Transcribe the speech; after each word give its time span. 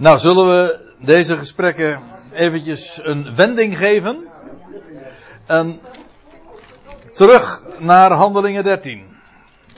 Nou, 0.00 0.18
zullen 0.18 0.46
we 0.46 0.92
deze 0.98 1.36
gesprekken 1.36 2.00
eventjes 2.32 3.00
een 3.02 3.34
wending 3.34 3.76
geven? 3.76 4.28
En 5.46 5.80
terug 7.10 7.62
naar 7.78 8.12
Handelingen 8.12 8.64
13. 8.64 9.06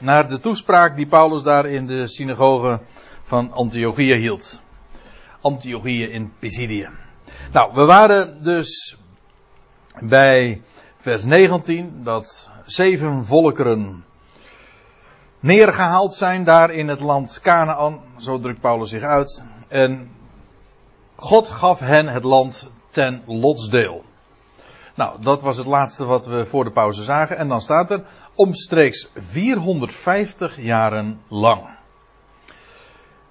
Naar 0.01 0.29
de 0.29 0.39
toespraak 0.39 0.97
die 0.97 1.07
Paulus 1.07 1.43
daar 1.43 1.67
in 1.67 1.87
de 1.87 2.07
synagoge 2.07 2.81
van 3.23 3.53
Antiochië 3.53 4.15
hield. 4.15 4.61
Antiochië 5.41 6.05
in 6.05 6.33
Pisidië. 6.39 6.89
Nou, 7.53 7.75
we 7.75 7.85
waren 7.85 8.43
dus 8.43 8.97
bij 10.01 10.63
vers 10.97 11.25
19 11.25 12.01
dat 12.05 12.51
zeven 12.67 13.25
volkeren 13.25 14.05
neergehaald 15.41 16.15
zijn 16.15 16.45
daar 16.45 16.71
in 16.71 16.89
het 16.89 17.01
land 17.01 17.41
Canaan. 17.43 18.01
Zo 18.17 18.41
drukt 18.41 18.61
Paulus 18.61 18.91
zich 18.91 19.03
uit. 19.03 19.45
En 19.73 20.11
God 21.17 21.49
gaf 21.49 21.79
hen 21.79 22.09
het 22.09 22.25
land 22.25 22.71
ten 22.91 23.23
lotsdeel. 23.27 24.05
Nou, 24.95 25.23
dat 25.23 25.43
was 25.43 25.57
het 25.57 25.67
laatste 25.67 26.05
wat 26.05 26.27
we 26.27 26.47
voor 26.47 26.65
de 26.65 26.71
pauze 26.71 27.03
zagen. 27.03 27.37
En 27.37 27.49
dan 27.49 27.61
staat 27.61 27.91
er 27.91 28.05
omstreeks 28.35 29.09
450 29.15 30.61
jaren 30.61 31.21
lang. 31.29 31.63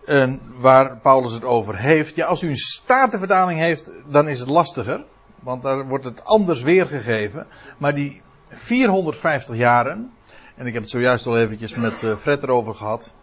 En 0.05 0.41
waar 0.57 0.97
Paulus 0.97 1.31
het 1.31 1.43
over 1.43 1.77
heeft. 1.77 2.15
Ja, 2.15 2.25
als 2.25 2.41
u 2.41 2.49
een 2.49 2.57
statenvertaling 2.57 3.59
heeft, 3.59 3.91
dan 4.07 4.27
is 4.27 4.39
het 4.39 4.49
lastiger. 4.49 5.03
Want 5.39 5.63
daar 5.63 5.87
wordt 5.87 6.05
het 6.05 6.25
anders 6.25 6.61
weergegeven. 6.61 7.47
Maar 7.77 7.95
die 7.95 8.21
450 8.49 9.55
jaren. 9.55 10.11
En 10.55 10.67
ik 10.67 10.73
heb 10.73 10.81
het 10.81 10.91
zojuist 10.91 11.27
al 11.27 11.37
eventjes 11.37 11.75
met 11.75 12.03
eh, 12.03 12.15
Fred 12.15 12.43
erover 12.43 12.75
gehad. 12.75 13.13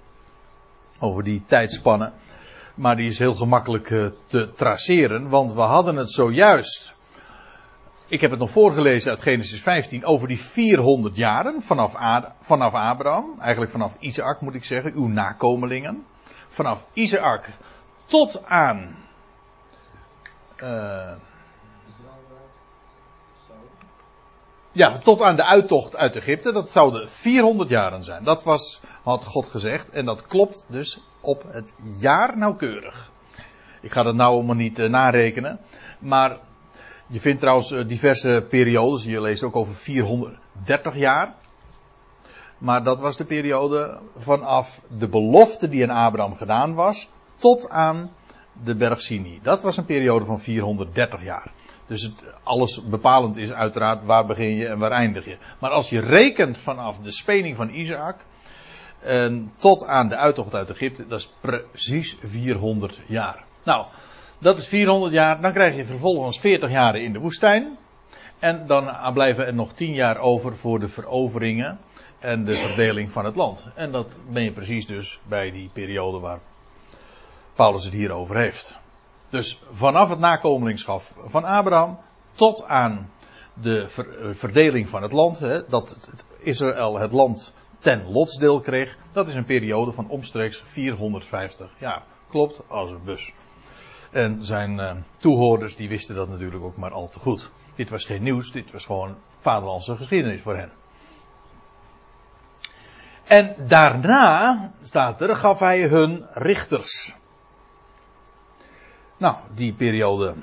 Over 1.00 1.22
die 1.22 1.42
tijdspannen. 1.46 2.12
Maar 2.78 2.96
die 2.96 3.08
is 3.08 3.18
heel 3.18 3.34
gemakkelijk 3.34 3.90
eh, 3.90 4.06
te 4.26 4.52
traceren. 4.52 5.28
Want 5.28 5.52
we 5.52 5.60
hadden 5.60 5.96
het 5.96 6.10
zojuist. 6.10 6.94
Ik 8.06 8.20
heb 8.20 8.30
het 8.30 8.40
nog 8.40 8.50
voorgelezen 8.50 9.10
uit 9.10 9.22
Genesis 9.22 9.60
15 9.60 10.04
over 10.04 10.28
die 10.28 10.38
400 10.38 11.16
jaren 11.16 11.62
vanaf, 11.62 11.94
vanaf 12.40 12.74
Abraham. 12.74 13.34
Eigenlijk 13.40 13.70
vanaf 13.70 13.96
Isaac 13.98 14.40
moet 14.40 14.54
ik 14.54 14.64
zeggen, 14.64 14.92
uw 14.94 15.06
nakomelingen. 15.06 16.04
Vanaf 16.48 16.84
Isaac 16.92 17.50
tot 18.04 18.44
aan. 18.46 18.96
Uh, 20.62 21.12
ja, 24.78 24.98
tot 24.98 25.22
aan 25.22 25.36
de 25.36 25.44
uittocht 25.44 25.96
uit 25.96 26.16
Egypte. 26.16 26.52
Dat 26.52 26.70
zouden 26.70 27.08
400 27.08 27.70
jaren 27.70 28.04
zijn. 28.04 28.24
Dat 28.24 28.42
was, 28.42 28.80
had 29.02 29.24
God 29.24 29.46
gezegd. 29.46 29.90
En 29.90 30.04
dat 30.04 30.26
klopt 30.26 30.64
dus 30.68 31.00
op 31.20 31.44
het 31.48 31.74
jaar 32.00 32.38
nauwkeurig. 32.38 33.10
Ik 33.80 33.92
ga 33.92 34.02
dat 34.02 34.14
nou 34.14 34.34
allemaal 34.34 34.54
niet 34.54 34.78
uh, 34.78 34.88
narekenen. 34.88 35.60
Maar 35.98 36.38
je 37.06 37.20
vindt 37.20 37.40
trouwens 37.40 37.70
uh, 37.70 37.88
diverse 37.88 38.46
periodes. 38.48 39.04
Je 39.04 39.20
leest 39.20 39.42
ook 39.42 39.56
over 39.56 39.74
430 39.74 40.96
jaar. 40.96 41.34
Maar 42.58 42.84
dat 42.84 43.00
was 43.00 43.16
de 43.16 43.24
periode 43.24 44.00
vanaf 44.16 44.80
de 44.98 45.08
belofte 45.08 45.68
die 45.68 45.88
aan 45.90 46.04
Abraham 46.06 46.36
gedaan 46.36 46.74
was. 46.74 47.08
Tot 47.36 47.68
aan 47.68 48.10
de 48.64 48.76
berg 48.76 49.00
Sinai. 49.00 49.40
Dat 49.42 49.62
was 49.62 49.76
een 49.76 49.84
periode 49.84 50.24
van 50.24 50.40
430 50.40 51.24
jaar. 51.24 51.52
Dus 51.88 52.02
het, 52.02 52.24
alles 52.42 52.82
bepalend 52.84 53.36
is 53.36 53.52
uiteraard 53.52 54.04
waar 54.04 54.26
begin 54.26 54.54
je 54.54 54.68
en 54.68 54.78
waar 54.78 54.90
eindig 54.90 55.24
je. 55.24 55.36
Maar 55.58 55.70
als 55.70 55.90
je 55.90 56.00
rekent 56.00 56.58
vanaf 56.58 56.98
de 56.98 57.12
speling 57.12 57.56
van 57.56 57.70
Isaac. 57.70 58.16
En 59.00 59.52
tot 59.56 59.86
aan 59.86 60.08
de 60.08 60.16
uittocht 60.16 60.54
uit 60.54 60.70
Egypte, 60.70 61.06
dat 61.06 61.18
is 61.18 61.32
precies 61.40 62.16
400 62.22 63.00
jaar. 63.06 63.44
Nou, 63.64 63.86
dat 64.38 64.58
is 64.58 64.66
400 64.66 65.12
jaar. 65.12 65.40
Dan 65.40 65.52
krijg 65.52 65.76
je 65.76 65.84
vervolgens 65.84 66.40
40 66.40 66.70
jaren 66.70 67.02
in 67.02 67.12
de 67.12 67.18
woestijn. 67.18 67.78
En 68.38 68.66
dan 68.66 69.12
blijven 69.12 69.46
er 69.46 69.54
nog 69.54 69.72
10 69.72 69.92
jaar 69.94 70.18
over 70.18 70.56
voor 70.56 70.80
de 70.80 70.88
veroveringen 70.88 71.78
en 72.18 72.44
de 72.44 72.54
verdeling 72.54 73.10
van 73.10 73.24
het 73.24 73.36
land. 73.36 73.66
En 73.74 73.92
dat 73.92 74.18
ben 74.28 74.42
je 74.42 74.52
precies 74.52 74.86
dus 74.86 75.20
bij 75.28 75.50
die 75.50 75.70
periode 75.72 76.18
waar 76.18 76.40
Paulus 77.54 77.84
het 77.84 77.92
hier 77.92 78.12
over 78.12 78.36
heeft. 78.36 78.76
Dus 79.28 79.60
vanaf 79.70 80.08
het 80.08 80.18
nakomelingschap 80.18 81.02
van 81.16 81.44
Abraham 81.44 81.98
tot 82.32 82.64
aan 82.64 83.10
de 83.54 83.80
eh, 83.80 84.34
verdeling 84.34 84.88
van 84.88 85.02
het 85.02 85.12
land, 85.12 85.38
hè, 85.38 85.68
dat 85.68 86.08
Israël 86.38 86.98
het 86.98 87.12
land 87.12 87.54
ten 87.78 88.10
lotsdeel 88.10 88.60
kreeg, 88.60 88.96
dat 89.12 89.28
is 89.28 89.34
een 89.34 89.44
periode 89.44 89.92
van 89.92 90.08
omstreeks 90.08 90.62
450 90.64 91.70
jaar. 91.78 92.02
Klopt, 92.28 92.60
als 92.68 92.90
een 92.90 93.04
bus. 93.04 93.32
En 94.10 94.44
zijn 94.44 94.78
uh, 94.78 94.92
toehoorders 95.16 95.76
die 95.76 95.88
wisten 95.88 96.14
dat 96.14 96.28
natuurlijk 96.28 96.64
ook 96.64 96.76
maar 96.76 96.92
al 96.92 97.08
te 97.08 97.18
goed. 97.18 97.50
Dit 97.74 97.90
was 97.90 98.04
geen 98.04 98.22
nieuws, 98.22 98.52
dit 98.52 98.72
was 98.72 98.84
gewoon 98.84 99.16
vaderlandse 99.38 99.96
geschiedenis 99.96 100.42
voor 100.42 100.56
hen. 100.56 100.70
En 103.24 103.54
daarna, 103.66 104.72
staat 104.82 105.20
er, 105.20 105.36
gaf 105.36 105.58
hij 105.58 105.82
hun 105.82 106.26
richters. 106.32 107.14
Nou, 109.18 109.36
die 109.54 109.72
periode 109.72 110.34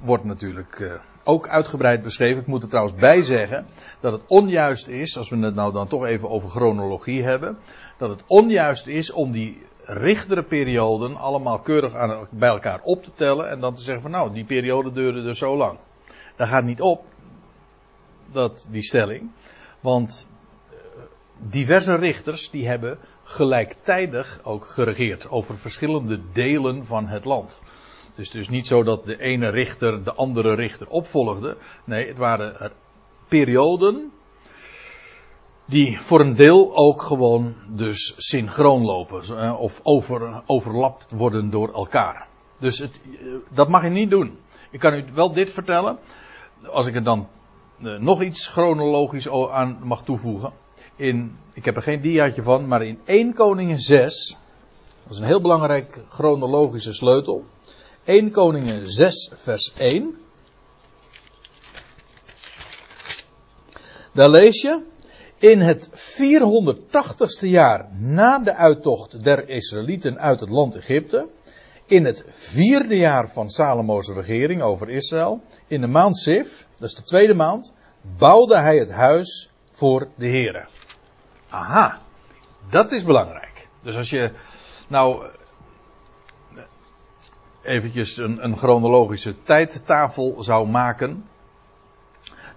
wordt 0.00 0.24
natuurlijk 0.24 0.78
uh, 0.78 0.92
ook 1.24 1.48
uitgebreid 1.48 2.02
beschreven. 2.02 2.40
Ik 2.40 2.46
moet 2.46 2.62
er 2.62 2.68
trouwens 2.68 2.96
bij 2.96 3.22
zeggen 3.22 3.66
dat 4.00 4.12
het 4.12 4.22
onjuist 4.26 4.88
is, 4.88 5.18
als 5.18 5.30
we 5.30 5.36
het 5.38 5.54
nou 5.54 5.72
dan 5.72 5.88
toch 5.88 6.04
even 6.04 6.30
over 6.30 6.48
chronologie 6.48 7.22
hebben, 7.22 7.58
dat 7.98 8.08
het 8.08 8.22
onjuist 8.26 8.86
is 8.86 9.12
om 9.12 9.32
die 9.32 9.62
richtere 9.84 10.42
perioden 10.42 11.16
allemaal 11.16 11.58
keurig 11.58 11.94
aan, 11.94 12.26
bij 12.30 12.48
elkaar 12.48 12.80
op 12.82 13.04
te 13.04 13.12
tellen 13.12 13.48
en 13.48 13.60
dan 13.60 13.74
te 13.74 13.82
zeggen 13.82 14.02
van 14.02 14.10
nou, 14.10 14.32
die 14.32 14.44
periode 14.44 14.92
duurde 14.92 15.22
dus 15.22 15.38
zo 15.38 15.56
lang. 15.56 15.78
Dat 16.36 16.48
gaat 16.48 16.64
niet 16.64 16.80
op, 16.80 17.04
dat, 18.32 18.68
die 18.70 18.82
stelling, 18.82 19.30
want 19.80 20.28
eh, 20.70 20.76
diverse 21.36 21.94
richters 21.94 22.50
die 22.50 22.68
hebben 22.68 22.98
gelijktijdig 23.24 24.40
ook 24.42 24.66
geregeerd 24.66 25.30
over 25.30 25.58
verschillende 25.58 26.20
delen 26.32 26.84
van 26.84 27.06
het 27.06 27.24
land. 27.24 27.60
Het 28.16 28.24
is 28.24 28.30
dus 28.30 28.48
niet 28.48 28.66
zo 28.66 28.82
dat 28.82 29.04
de 29.04 29.20
ene 29.20 29.48
richter 29.48 30.04
de 30.04 30.14
andere 30.14 30.54
richter 30.54 30.88
opvolgde. 30.88 31.56
Nee, 31.84 32.08
het 32.08 32.16
waren 32.16 32.72
perioden 33.28 34.12
die 35.64 36.00
voor 36.00 36.20
een 36.20 36.34
deel 36.34 36.76
ook 36.76 37.02
gewoon 37.02 37.54
dus 37.68 38.14
synchroon 38.16 38.82
lopen. 38.82 39.38
Eh, 39.38 39.60
of 39.60 39.80
over, 39.82 40.42
overlapt 40.46 41.12
worden 41.12 41.50
door 41.50 41.74
elkaar. 41.74 42.28
Dus 42.58 42.78
het, 42.78 43.00
eh, 43.04 43.26
dat 43.50 43.68
mag 43.68 43.82
je 43.82 43.90
niet 43.90 44.10
doen. 44.10 44.38
Ik 44.70 44.80
kan 44.80 44.94
u 44.94 45.04
wel 45.14 45.32
dit 45.32 45.50
vertellen. 45.50 45.98
Als 46.70 46.86
ik 46.86 46.94
er 46.94 47.04
dan 47.04 47.28
eh, 47.82 47.98
nog 47.98 48.22
iets 48.22 48.46
chronologisch 48.46 49.30
aan 49.30 49.78
mag 49.82 50.04
toevoegen. 50.04 50.52
In, 50.96 51.36
ik 51.52 51.64
heb 51.64 51.76
er 51.76 51.82
geen 51.82 52.00
diaatje 52.00 52.42
van, 52.42 52.68
maar 52.68 52.82
in 52.82 52.98
1 53.04 53.34
Koningen 53.34 53.78
6. 53.78 54.36
Dat 55.02 55.12
is 55.12 55.18
een 55.18 55.26
heel 55.26 55.40
belangrijk 55.40 56.04
chronologische 56.08 56.92
sleutel. 56.92 57.44
1 58.06 58.30
Koningen 58.30 58.92
6 58.92 59.30
vers 59.34 59.72
1. 59.78 60.14
Daar 64.12 64.28
lees 64.28 64.60
je. 64.60 64.82
In 65.38 65.60
het 65.60 65.90
480ste 65.90 67.48
jaar 67.48 67.88
na 67.92 68.38
de 68.38 68.54
uittocht 68.54 69.24
der 69.24 69.48
Israëlieten 69.48 70.18
uit 70.18 70.40
het 70.40 70.48
land 70.48 70.76
Egypte. 70.76 71.28
In 71.86 72.04
het 72.04 72.24
vierde 72.28 72.96
jaar 72.96 73.30
van 73.30 73.50
Salomo's 73.50 74.08
regering 74.08 74.62
over 74.62 74.88
Israël. 74.88 75.42
In 75.66 75.80
de 75.80 75.86
maand 75.86 76.18
Sif, 76.18 76.66
dat 76.76 76.88
is 76.88 76.94
de 76.94 77.02
tweede 77.02 77.34
maand. 77.34 77.72
Bouwde 78.18 78.56
hij 78.56 78.78
het 78.78 78.90
huis 78.90 79.50
voor 79.70 80.08
de 80.16 80.26
Heren. 80.26 80.68
Aha, 81.48 82.00
dat 82.70 82.92
is 82.92 83.04
belangrijk. 83.04 83.68
Dus 83.82 83.96
als 83.96 84.10
je 84.10 84.32
nou 84.88 85.26
eventjes 87.66 88.16
een, 88.16 88.44
een 88.44 88.56
chronologische 88.56 89.42
tijdtafel 89.42 90.42
zou 90.42 90.68
maken, 90.68 91.24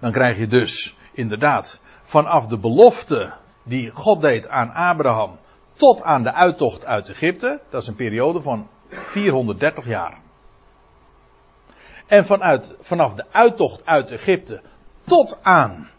dan 0.00 0.12
krijg 0.12 0.38
je 0.38 0.46
dus 0.46 0.96
inderdaad 1.12 1.80
vanaf 2.02 2.46
de 2.46 2.58
belofte 2.58 3.32
die 3.62 3.90
God 3.90 4.20
deed 4.20 4.48
aan 4.48 4.70
Abraham 4.70 5.38
tot 5.72 6.02
aan 6.02 6.22
de 6.22 6.32
uittocht 6.32 6.84
uit 6.84 7.08
Egypte, 7.08 7.60
dat 7.70 7.82
is 7.82 7.88
een 7.88 7.94
periode 7.94 8.40
van 8.40 8.68
430 8.88 9.86
jaar. 9.86 10.18
En 12.06 12.26
vanuit, 12.26 12.74
vanaf 12.80 13.14
de 13.14 13.24
uittocht 13.30 13.86
uit 13.86 14.10
Egypte 14.10 14.60
tot 15.04 15.38
aan 15.42 15.90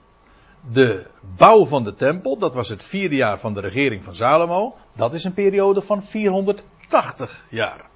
de 0.71 1.07
bouw 1.37 1.65
van 1.65 1.83
de 1.83 1.93
tempel, 1.93 2.37
dat 2.37 2.53
was 2.53 2.69
het 2.69 2.83
vierde 2.83 3.15
jaar 3.15 3.39
van 3.39 3.53
de 3.53 3.59
regering 3.59 4.03
van 4.03 4.15
Salomo, 4.15 4.75
dat 4.95 5.13
is 5.13 5.23
een 5.23 5.33
periode 5.33 5.81
van 5.81 6.03
480 6.03 7.45
jaar. 7.49 7.90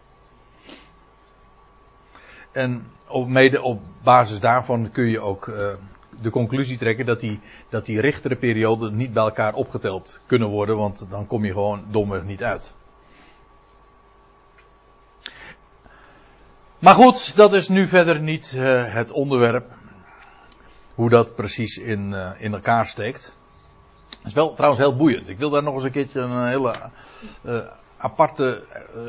En 2.56 2.92
op, 3.08 3.28
mede 3.28 3.62
op 3.62 3.82
basis 4.04 4.40
daarvan 4.40 4.92
kun 4.92 5.06
je 5.06 5.20
ook 5.20 5.48
uh, 5.48 5.68
de 6.22 6.30
conclusie 6.30 6.78
trekken 6.78 7.06
dat 7.06 7.20
die, 7.20 7.40
dat 7.70 7.86
die 7.86 8.00
richtere 8.00 8.36
perioden 8.36 8.96
niet 8.96 9.14
bij 9.14 9.24
elkaar 9.24 9.54
opgeteld 9.54 10.20
kunnen 10.26 10.48
worden, 10.48 10.78
want 10.78 11.06
dan 11.10 11.28
kom 11.28 11.46
je 11.46 11.52
gewoon 11.52 11.84
domweg 11.90 12.24
niet 12.24 12.44
uit. 12.44 12.74
Maar 16.80 16.96
goed, 16.96 17.36
dat 17.36 17.54
is 17.54 17.68
nu 17.68 17.88
verder 17.88 18.20
niet 18.20 18.54
uh, 18.56 18.94
het 18.94 19.12
onderwerp. 19.12 19.72
Hoe 20.94 21.10
dat 21.10 21.36
precies 21.36 21.78
in, 21.78 22.12
uh, 22.12 22.32
in 22.38 22.54
elkaar 22.54 22.86
steekt. 22.86 23.36
Dat 24.10 24.26
is 24.26 24.34
wel 24.34 24.54
trouwens 24.54 24.82
heel 24.82 24.96
boeiend. 24.96 25.30
Ik 25.30 25.38
wil 25.38 25.50
daar 25.50 25.64
nog 25.64 25.74
eens 25.74 25.84
een 25.84 25.92
keertje 25.92 26.20
een 26.20 26.48
hele 26.48 26.76
aparte. 27.98 28.64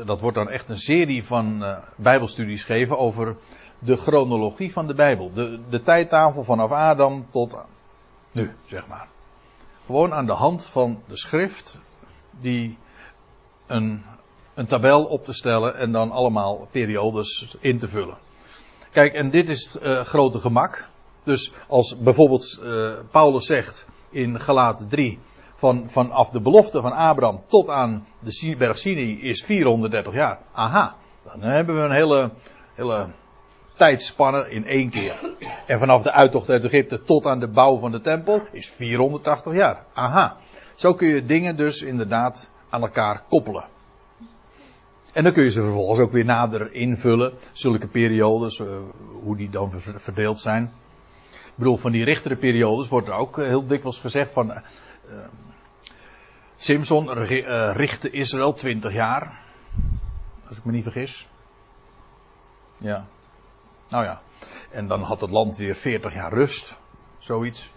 dat 0.05 0.21
wordt 0.21 0.37
dan 0.37 0.49
echt 0.49 0.69
een 0.69 0.79
serie 0.79 1.23
van 1.23 1.65
Bijbelstudies 1.95 2.63
geven 2.63 2.97
over 2.97 3.35
de 3.79 3.97
chronologie 3.97 4.73
van 4.73 4.87
de 4.87 4.93
Bijbel. 4.93 5.33
De, 5.33 5.59
de 5.69 5.81
tijdtafel 5.81 6.43
vanaf 6.43 6.71
Adam 6.71 7.27
tot 7.31 7.65
nu, 8.31 8.55
zeg 8.65 8.87
maar. 8.87 9.07
Gewoon 9.85 10.13
aan 10.13 10.25
de 10.25 10.33
hand 10.33 10.65
van 10.65 11.01
de 11.07 11.17
schrift 11.17 11.79
die 12.39 12.77
een, 13.67 14.03
een 14.53 14.65
tabel 14.65 15.05
op 15.05 15.25
te 15.25 15.33
stellen 15.33 15.75
en 15.75 15.91
dan 15.91 16.11
allemaal 16.11 16.67
periodes 16.71 17.55
in 17.59 17.77
te 17.77 17.87
vullen. 17.87 18.17
Kijk, 18.91 19.13
en 19.13 19.29
dit 19.29 19.49
is 19.49 19.69
het 19.73 19.83
uh, 19.83 20.01
grote 20.01 20.39
gemak. 20.39 20.87
Dus 21.23 21.53
als 21.67 21.97
bijvoorbeeld 21.97 22.61
Paulus 23.11 23.45
zegt 23.45 23.87
in 24.09 24.39
Galaten 24.39 24.87
3 24.87 25.19
van, 25.57 25.89
vanaf 25.89 26.29
de 26.29 26.41
belofte 26.41 26.81
van 26.81 26.91
Abraham 26.91 27.43
tot 27.47 27.69
aan 27.69 28.05
de 28.19 28.55
berg 28.57 28.85
is 28.85 29.43
430 29.43 30.13
jaar. 30.13 30.39
Aha, 30.53 30.95
dan 31.23 31.41
hebben 31.41 31.75
we 31.75 31.81
een 31.81 31.91
hele, 31.91 32.31
hele 32.75 33.07
tijdspanne 33.75 34.49
in 34.49 34.65
één 34.65 34.89
keer. 34.89 35.35
En 35.67 35.79
vanaf 35.79 36.03
de 36.03 36.11
uittocht 36.11 36.49
uit 36.49 36.65
Egypte 36.65 37.01
tot 37.01 37.25
aan 37.25 37.39
de 37.39 37.47
bouw 37.47 37.79
van 37.79 37.91
de 37.91 37.99
tempel 37.99 38.41
is 38.51 38.69
480 38.69 39.53
jaar. 39.53 39.85
Aha. 39.93 40.37
Zo 40.75 40.93
kun 40.93 41.07
je 41.07 41.25
dingen 41.25 41.55
dus 41.55 41.81
inderdaad 41.81 42.49
aan 42.69 42.81
elkaar 42.81 43.23
koppelen. 43.29 43.65
En 45.13 45.23
dan 45.23 45.33
kun 45.33 45.43
je 45.43 45.51
ze 45.51 45.61
vervolgens 45.61 45.99
ook 45.99 46.11
weer 46.11 46.25
nader 46.25 46.73
invullen. 46.73 47.33
Zulke 47.51 47.87
periodes, 47.87 48.59
uh, 48.59 48.67
hoe 49.23 49.37
die 49.37 49.49
dan 49.49 49.71
verdeeld 49.79 50.39
zijn. 50.39 50.63
Ik 51.31 51.53
bedoel, 51.55 51.77
van 51.77 51.91
die 51.91 52.03
richtere 52.03 52.35
periodes 52.35 52.87
wordt 52.87 53.07
er 53.07 53.13
ook 53.13 53.37
heel 53.37 53.67
dikwijls 53.67 53.99
gezegd 53.99 54.33
van. 54.33 54.61
Simpson 56.57 57.13
richtte 57.73 58.09
Israël 58.09 58.53
20 58.53 58.93
jaar. 58.93 59.39
Als 60.47 60.57
ik 60.57 60.65
me 60.65 60.71
niet 60.71 60.83
vergis. 60.83 61.27
Ja. 62.77 63.05
Nou 63.87 64.03
ja. 64.03 64.21
En 64.71 64.87
dan 64.87 65.01
had 65.01 65.21
het 65.21 65.29
land 65.29 65.57
weer 65.57 65.75
40 65.75 66.13
jaar 66.13 66.33
rust. 66.33 66.77
Zoiets. 67.17 67.71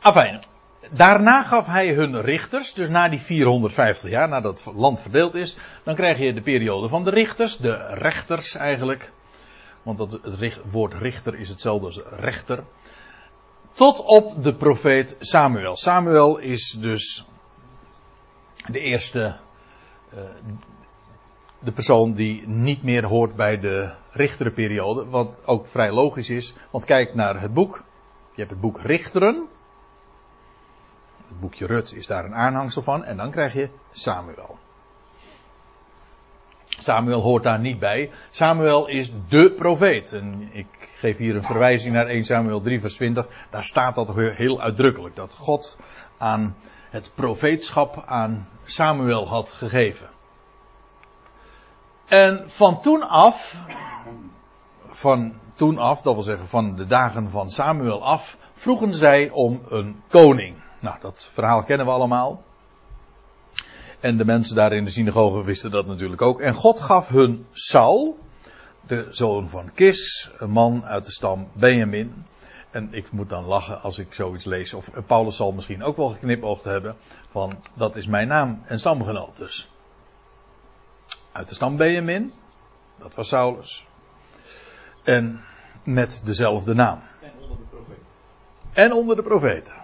Afijn. 0.00 0.42
Daarna 0.90 1.42
gaf 1.42 1.66
hij 1.66 1.94
hun 1.94 2.20
richters, 2.20 2.74
dus 2.74 2.88
na 2.88 3.08
die 3.08 3.18
450 3.18 4.10
jaar, 4.10 4.28
nadat 4.28 4.64
het 4.64 4.74
land 4.74 5.00
verdeeld 5.00 5.34
is, 5.34 5.56
dan 5.84 5.94
krijg 5.94 6.18
je 6.18 6.32
de 6.32 6.42
periode 6.42 6.88
van 6.88 7.04
de 7.04 7.10
richters, 7.10 7.56
de 7.56 7.94
rechters 7.94 8.54
eigenlijk. 8.54 9.12
Want 9.82 9.98
dat, 9.98 10.12
het 10.12 10.60
woord 10.70 10.94
richter 10.94 11.38
is 11.38 11.48
hetzelfde 11.48 11.86
als 11.86 12.00
rechter. 12.04 12.64
Tot 13.78 14.00
op 14.00 14.42
de 14.42 14.54
profeet 14.54 15.16
Samuel. 15.18 15.76
Samuel 15.76 16.38
is 16.38 16.76
dus 16.80 17.26
de 18.66 18.78
eerste, 18.78 19.36
uh, 20.14 20.20
de 21.58 21.72
persoon 21.72 22.12
die 22.12 22.48
niet 22.48 22.82
meer 22.82 23.04
hoort 23.04 23.36
bij 23.36 23.58
de 23.58 23.94
richterenperiode. 24.10 25.06
Wat 25.06 25.40
ook 25.44 25.66
vrij 25.66 25.92
logisch 25.92 26.30
is, 26.30 26.54
want 26.70 26.84
kijk 26.84 27.14
naar 27.14 27.40
het 27.40 27.54
boek. 27.54 27.84
Je 28.30 28.40
hebt 28.40 28.50
het 28.50 28.60
boek 28.60 28.80
Richteren 28.80 29.48
het 31.28 31.40
boekje 31.40 31.66
Rut 31.66 31.94
is 31.94 32.06
daar 32.06 32.24
een 32.24 32.34
aanhangsel 32.34 32.82
van. 32.82 33.04
En 33.04 33.16
dan 33.16 33.30
krijg 33.30 33.52
je 33.52 33.68
Samuel. 33.90 34.58
Samuel 36.66 37.20
hoort 37.20 37.42
daar 37.42 37.60
niet 37.60 37.78
bij. 37.78 38.10
Samuel 38.30 38.88
is 38.88 39.12
de 39.28 39.52
profeet. 39.56 40.12
En 40.12 40.48
ik 40.52 40.66
geef 40.98 41.16
hier 41.16 41.36
een 41.36 41.42
verwijzing 41.42 41.94
naar 41.94 42.06
1 42.06 42.24
Samuel 42.24 42.60
3 42.60 42.80
vers 42.80 42.94
20. 42.94 43.26
Daar 43.50 43.64
staat 43.64 43.94
dat 43.94 44.14
heel 44.14 44.60
uitdrukkelijk. 44.60 45.16
Dat 45.16 45.34
God 45.34 45.78
aan 46.18 46.56
het 46.90 47.12
profeetschap 47.14 48.02
aan 48.06 48.48
Samuel 48.64 49.28
had 49.28 49.50
gegeven. 49.50 50.08
En 52.06 52.44
van 52.46 52.80
toen 52.80 53.08
af, 53.08 53.64
van 54.86 55.32
toen 55.54 55.78
af, 55.78 56.02
dat 56.02 56.14
wil 56.14 56.22
zeggen 56.22 56.48
van 56.48 56.76
de 56.76 56.86
dagen 56.86 57.30
van 57.30 57.50
Samuel 57.50 58.04
af, 58.04 58.36
vroegen 58.54 58.94
zij 58.94 59.30
om 59.30 59.62
een 59.68 60.02
koning. 60.08 60.56
Nou, 60.80 60.96
dat 61.00 61.30
verhaal 61.32 61.62
kennen 61.62 61.86
we 61.86 61.92
allemaal. 61.92 62.42
En 64.00 64.16
de 64.16 64.24
mensen 64.24 64.56
daar 64.56 64.72
in 64.72 64.84
de 64.84 64.90
synagoge 64.90 65.44
wisten 65.44 65.70
dat 65.70 65.86
natuurlijk 65.86 66.22
ook. 66.22 66.40
En 66.40 66.54
God 66.54 66.80
gaf 66.80 67.08
hun 67.08 67.46
Saul, 67.50 68.18
de 68.88 69.06
zoon 69.10 69.48
van 69.48 69.72
Kis, 69.74 70.30
een 70.36 70.50
man 70.50 70.84
uit 70.84 71.04
de 71.04 71.10
stam 71.10 71.48
Benjamin. 71.52 72.26
En 72.70 72.88
ik 72.94 73.10
moet 73.10 73.28
dan 73.28 73.44
lachen 73.44 73.82
als 73.82 73.98
ik 73.98 74.14
zoiets 74.14 74.44
lees. 74.44 74.74
Of 74.74 74.90
Paulus 75.06 75.36
zal 75.36 75.52
misschien 75.52 75.82
ook 75.82 75.96
wel 75.96 76.08
geknipoogd 76.08 76.64
hebben. 76.64 76.96
Van 77.30 77.64
dat 77.74 77.96
is 77.96 78.06
mijn 78.06 78.28
naam 78.28 78.62
en 78.66 78.78
stamgenoot 78.78 79.36
dus. 79.36 79.70
Uit 81.32 81.48
de 81.48 81.54
stam 81.54 81.76
Benjamin. 81.76 82.32
Dat 82.98 83.14
was 83.14 83.28
Saulus. 83.28 83.86
En 85.02 85.40
met 85.84 86.20
dezelfde 86.24 86.74
naam. 86.74 87.02
En 87.22 87.32
onder 87.40 87.56
de 87.56 87.64
profeten. 87.70 88.04
En 88.72 88.92
onder 88.92 89.16
de 89.16 89.22
profeten. 89.22 89.74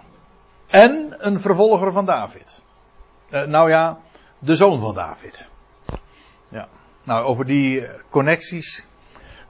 En 0.67 1.15
een 1.17 1.39
vervolger 1.39 1.91
van 1.91 2.05
David. 2.05 2.61
Uh, 3.29 3.45
nou 3.45 3.69
ja, 3.69 3.99
de 4.39 4.55
zoon 4.55 4.79
van 4.79 4.93
David. 4.93 5.47
Ja. 6.49 6.67
Nou, 7.03 7.25
over 7.25 7.45
die 7.45 7.87
connecties, 8.09 8.85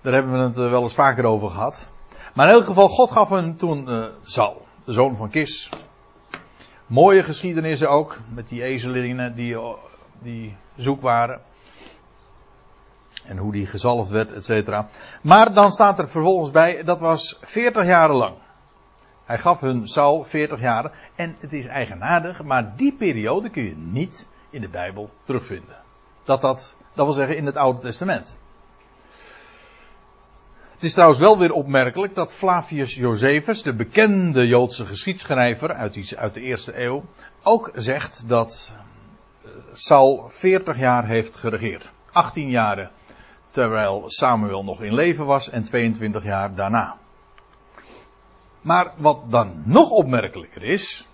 daar 0.06 0.14
hebben 0.14 0.32
we 0.32 0.40
het 0.40 0.56
wel 0.56 0.84
eens 0.84 0.94
vaker 0.94 1.26
over 1.26 1.50
gehad. 1.50 1.90
Maar 2.34 2.48
in 2.48 2.54
elk 2.54 2.66
geval, 2.66 2.90
God 2.90 3.12
gaf 3.12 3.30
hem 3.30 3.58
toen 3.58 3.90
uh, 3.90 4.06
Saul, 4.24 4.66
de 4.86 4.92
zoon 4.92 5.16
van 5.16 5.30
Kis. 5.30 5.70
Mooie 6.86 7.24
geschiedenissen 7.24 7.90
ook, 7.90 8.18
met 8.34 8.48
die 8.48 8.64
ezelingen 8.64 9.36
die, 9.36 9.58
die 10.22 10.58
zoek 10.76 11.02
waren. 11.02 11.42
En 13.24 13.38
hoe 13.38 13.52
die 13.52 13.66
gezalfd 13.66 14.10
werd, 14.10 14.32
et 14.32 14.46
cetera. 14.46 14.88
Maar 15.22 15.54
dan 15.54 15.72
staat 15.72 16.00
er 16.00 16.10
vervolgens 16.10 16.52
bij, 16.52 16.84
dat 16.84 17.00
was 17.00 17.38
40 17.42 17.86
jaren 17.86 18.16
lang. 18.16 18.36
Hij 19.26 19.38
gaf 19.38 19.62
hun 19.62 19.88
Saul 19.88 20.24
40 20.24 20.60
jaar. 20.60 20.92
En 21.16 21.36
het 21.40 21.54
is 21.54 21.66
eigenaardig, 21.66 22.44
maar 22.44 22.74
die 22.76 22.94
periode 22.94 23.50
kun 23.50 23.64
je 23.64 23.76
niet 23.78 24.28
in 24.50 24.62
de 24.62 24.70
Bijbel 24.70 25.10
terugvinden. 25.24 25.76
Dat, 26.24 26.42
dat, 26.42 26.78
dat 26.94 27.06
wil 27.06 27.14
zeggen 27.14 27.38
in 27.38 27.46
het 27.46 27.56
Oude 27.56 27.80
Testament. 27.80 28.38
Het 30.76 30.84
is 30.84 30.94
trouwens 30.94 31.20
wel 31.20 31.38
weer 31.40 31.52
opmerkelijk 31.52 32.16
dat 32.16 32.34
Flavius 32.34 32.96
Josephus, 32.96 33.64
de 33.64 33.74
bekende 33.74 34.48
Joodse 34.48 34.86
geschiedschrijver 34.86 35.74
uit, 35.74 36.16
uit 36.18 36.34
de 36.34 36.42
eerste 36.42 36.84
eeuw, 36.84 37.04
ook 37.44 37.72
zegt 37.76 38.24
dat 38.28 38.76
eh, 39.44 39.52
Saul 39.74 40.30
40 40.30 40.78
jaar 40.78 41.06
heeft 41.08 41.36
geregeerd. 41.36 41.92
18 42.12 42.50
jaren 42.50 42.92
terwijl 43.50 44.04
Samuel 44.06 44.64
nog 44.64 44.82
in 44.82 44.94
leven 44.94 45.26
was 45.26 45.50
en 45.50 45.64
22 45.64 46.24
jaar 46.24 46.56
daarna. 46.56 46.98
Maar 48.62 48.94
wat 48.98 49.32
dan 49.32 49.64
nog 49.66 49.90
opmerkelijker 49.90 50.64
is, 50.64 51.08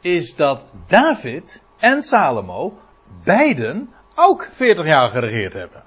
is 0.00 0.36
dat 0.36 0.66
David 0.86 1.62
en 1.78 2.02
Salomo 2.02 2.78
beiden 3.24 3.94
ook 4.14 4.48
40 4.52 4.84
jaar 4.86 5.08
geregeerd 5.08 5.52
hebben. 5.52 5.82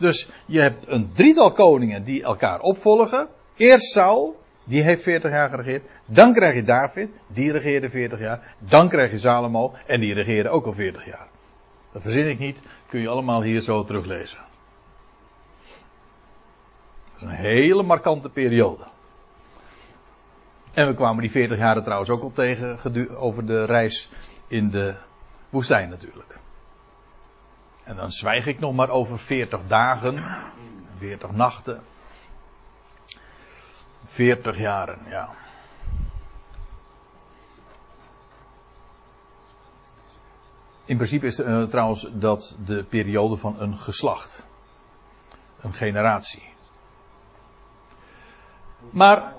Dus 0.00 0.28
je 0.46 0.60
hebt 0.60 0.88
een 0.88 1.12
drietal 1.12 1.52
koningen 1.52 2.04
die 2.04 2.22
elkaar 2.22 2.60
opvolgen. 2.60 3.28
Eerst 3.56 3.92
Saul, 3.92 4.40
die 4.64 4.82
heeft 4.82 5.02
40 5.02 5.30
jaar 5.30 5.48
geregeerd. 5.48 5.84
Dan 6.06 6.32
krijg 6.32 6.54
je 6.54 6.62
David, 6.62 7.10
die 7.26 7.52
regeerde 7.52 7.90
40 7.90 8.20
jaar. 8.20 8.54
Dan 8.58 8.88
krijg 8.88 9.10
je 9.10 9.18
Salomo 9.18 9.74
en 9.86 10.00
die 10.00 10.14
regeerde 10.14 10.48
ook 10.48 10.66
al 10.66 10.72
40 10.72 11.06
jaar. 11.06 11.28
Dat 11.92 12.02
verzin 12.02 12.28
ik 12.28 12.38
niet, 12.38 12.62
kun 12.88 13.00
je 13.00 13.08
allemaal 13.08 13.42
hier 13.42 13.60
zo 13.60 13.84
teruglezen. 13.84 14.38
Dat 17.12 17.16
is 17.16 17.22
een 17.22 17.44
hele 17.44 17.82
markante 17.82 18.28
periode. 18.28 18.86
En 20.72 20.86
we 20.86 20.94
kwamen 20.94 21.20
die 21.20 21.30
40 21.30 21.58
jaren 21.58 21.82
trouwens 21.82 22.10
ook 22.10 22.22
al 22.22 22.30
tegen 22.30 22.78
over 23.16 23.46
de 23.46 23.64
reis 23.64 24.10
in 24.48 24.70
de 24.70 24.94
woestijn 25.50 25.88
natuurlijk. 25.88 26.38
En 27.90 27.96
dan 27.96 28.12
zwijg 28.12 28.46
ik 28.46 28.58
nog 28.58 28.74
maar 28.74 28.88
over 28.88 29.18
40 29.18 29.60
dagen, 29.66 30.24
40 30.94 31.30
nachten. 31.30 31.82
40 34.04 34.58
jaren, 34.58 34.98
ja. 35.08 35.28
In 40.84 40.96
principe 40.96 41.26
is 41.26 41.40
uh, 41.40 41.62
trouwens 41.62 42.06
dat 42.12 42.56
de 42.64 42.84
periode 42.84 43.36
van 43.36 43.60
een 43.60 43.76
geslacht. 43.76 44.46
Een 45.60 45.74
generatie. 45.74 46.52
Maar 48.90 49.34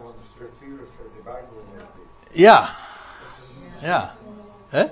ja. 2.31 2.75
Ja. 3.79 4.15
Hè? 4.67 4.86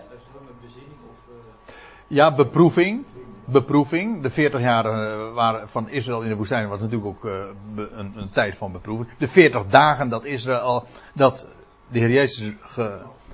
Ja, 2.07 2.35
beproeving. 2.35 3.05
Beproeving. 3.51 4.21
De 4.21 4.29
40 4.29 4.61
jaar 4.61 4.85
uh, 4.85 5.61
van 5.65 5.89
Israël 5.89 6.21
in 6.21 6.29
de 6.29 6.35
woestijn 6.35 6.69
was 6.69 6.79
natuurlijk 6.79 7.07
ook 7.07 7.25
uh, 7.25 7.33
een, 7.75 8.13
een, 8.15 8.29
tijd 8.29 8.55
van 8.55 8.71
beproeving. 8.71 9.09
De 9.17 9.27
40 9.27 9.65
dagen 9.67 10.09
dat 10.09 10.25
Israël, 10.25 10.85
dat 11.13 11.47
de 11.87 11.99
Heer 11.99 12.11
Jezus 12.11 12.51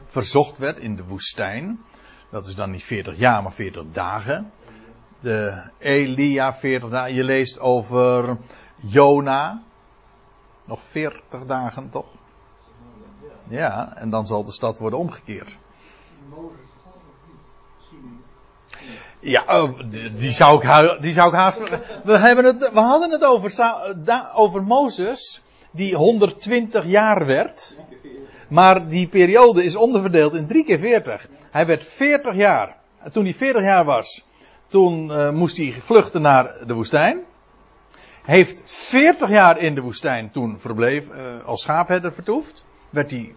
verzocht 0.05 0.57
werd 0.57 0.77
in 0.77 0.95
de 0.95 1.03
woestijn. 1.03 1.79
Dat 2.29 2.47
is 2.47 2.55
dan 2.55 2.71
niet 2.71 2.83
40 2.83 3.17
jaar, 3.17 3.43
maar 3.43 3.53
40 3.53 3.83
dagen. 3.91 4.51
De 5.19 5.61
Elia 5.77 6.53
40 6.53 6.89
dagen. 6.89 7.13
Je 7.13 7.23
leest 7.23 7.59
over 7.59 8.37
Jona. 8.75 9.63
Nog 10.65 10.83
40 10.83 11.45
dagen 11.45 11.89
toch? 11.89 12.07
Ja, 13.47 13.95
en 13.95 14.09
dan 14.09 14.25
zal 14.25 14.43
de 14.43 14.51
stad 14.51 14.77
worden 14.77 14.99
omgekeerd. 14.99 15.57
Ja, 19.25 19.43
oh, 19.47 19.79
die 20.19 20.31
zou 20.31 20.67
ik, 20.67 21.01
die 21.01 21.11
zou 21.11 21.27
ik 21.29 21.35
haast. 21.35 21.61
We, 22.03 22.17
hebben 22.17 22.45
het, 22.45 22.71
we 22.73 22.79
hadden 22.79 23.11
het 23.11 23.23
over, 23.23 23.51
over 24.35 24.63
Mozes, 24.63 25.41
die 25.71 25.95
120 25.95 26.85
jaar 26.85 27.25
werd. 27.25 27.77
Maar 28.47 28.87
die 28.87 29.07
periode 29.07 29.63
is 29.63 29.75
onderverdeeld 29.75 30.33
in 30.33 30.47
drie 30.47 30.63
keer 30.63 30.79
40. 30.79 31.27
Hij 31.51 31.65
werd 31.65 31.85
40 31.85 32.35
jaar. 32.35 32.75
En 32.99 33.11
toen 33.11 33.23
hij 33.23 33.33
40 33.33 33.63
jaar 33.63 33.85
was, 33.85 34.23
toen 34.67 35.09
uh, 35.09 35.29
moest 35.29 35.57
hij 35.57 35.75
vluchten 35.79 36.21
naar 36.21 36.55
de 36.65 36.73
woestijn. 36.73 37.23
Heeft 38.23 38.61
40 38.65 39.29
jaar 39.29 39.57
in 39.57 39.75
de 39.75 39.81
woestijn 39.81 40.31
toen 40.31 40.59
verbleef, 40.59 41.07
uh, 41.09 41.45
als 41.45 41.61
schaapherder 41.61 42.13
vertoefd. 42.13 42.65
Werd 42.89 43.11
hij 43.11 43.33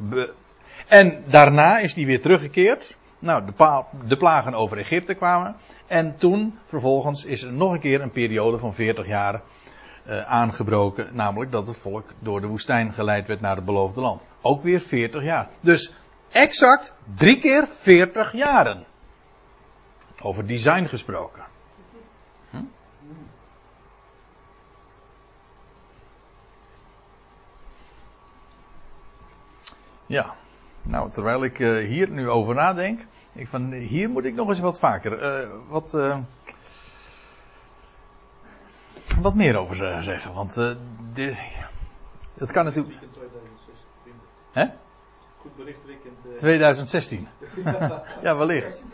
en 0.88 1.24
daarna 1.26 1.78
is 1.78 1.94
hij 1.94 2.04
weer 2.04 2.20
teruggekeerd. 2.20 2.96
Nou, 3.18 3.44
de, 3.44 3.84
de, 4.06 4.16
plagen 4.16 4.54
over 4.54 4.78
Egypte 4.78 5.14
kwamen. 5.14 5.56
En 5.86 6.16
toen, 6.16 6.58
vervolgens, 6.66 7.24
is 7.24 7.42
er 7.42 7.52
nog 7.52 7.72
een 7.72 7.80
keer 7.80 8.00
een 8.00 8.10
periode 8.10 8.58
van 8.58 8.74
40 8.74 9.06
jaar 9.06 9.42
uh, 10.08 10.20
aangebroken. 10.20 11.08
Namelijk 11.12 11.50
dat 11.50 11.66
het 11.66 11.76
volk 11.76 12.10
door 12.18 12.40
de 12.40 12.46
woestijn 12.46 12.92
geleid 12.92 13.26
werd 13.26 13.40
naar 13.40 13.56
het 13.56 13.64
beloofde 13.64 14.00
land. 14.00 14.24
Ook 14.40 14.62
weer 14.62 14.80
40 14.80 15.22
jaar. 15.22 15.48
Dus 15.60 15.94
exact 16.30 16.94
drie 17.14 17.38
keer 17.38 17.66
40 17.66 18.32
jaren. 18.32 18.86
Over 20.20 20.46
design 20.46 20.84
gesproken. 20.84 21.42
Hm? 22.50 22.56
Ja. 30.06 30.34
Nou, 30.88 31.10
terwijl 31.10 31.44
ik 31.44 31.58
uh, 31.58 31.86
hier 31.86 32.10
nu 32.10 32.28
over 32.28 32.54
nadenk. 32.54 33.00
Ik 33.32 33.48
van, 33.48 33.72
hier 33.72 34.10
moet 34.10 34.24
ik 34.24 34.34
nog 34.34 34.48
eens 34.48 34.60
wat 34.60 34.78
vaker. 34.78 35.42
Uh, 35.42 35.48
wat. 35.68 35.94
Uh, 35.94 36.18
wat 39.20 39.34
meer 39.34 39.56
over 39.56 39.76
zeggen. 40.02 40.32
Want. 40.34 40.54
dit, 41.12 41.36
het 42.38 42.52
kan 42.52 42.64
natuurlijk. 42.64 42.96
Hè? 44.52 44.66
Goed 45.40 45.56
bericht 45.56 45.84
weekend. 45.86 46.38
2016. 46.38 47.28
ja, 48.22 48.36
wellicht. 48.36 48.84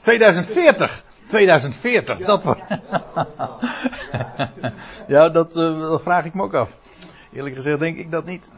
2040. 0.00 1.04
2040, 1.26 2.18
dat 2.18 2.44
wordt. 2.44 2.62
ja, 5.06 5.28
dat, 5.38 5.52
dat 5.52 6.02
vraag 6.02 6.24
ik 6.24 6.34
me 6.34 6.42
ook 6.42 6.54
af. 6.54 6.76
Eerlijk 7.32 7.54
gezegd 7.54 7.78
denk 7.78 7.98
ik 7.98 8.10
dat 8.10 8.24
niet. 8.24 8.50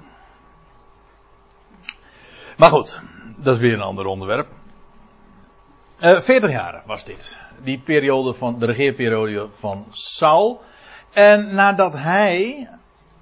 Maar 2.56 2.70
goed, 2.70 3.00
dat 3.36 3.54
is 3.54 3.60
weer 3.60 3.72
een 3.72 3.80
ander 3.80 4.06
onderwerp. 4.06 4.48
Uh, 6.02 6.16
eh, 6.16 6.22
40 6.22 6.50
jaar 6.50 6.82
was 6.86 7.04
dit. 7.04 7.36
Die 7.62 7.78
periode 7.78 8.34
van 8.34 8.58
de 8.58 8.66
regeerperiode 8.66 9.48
van 9.58 9.86
Saul. 9.90 10.62
En 11.12 11.54
nadat 11.54 11.92
hij 11.92 12.68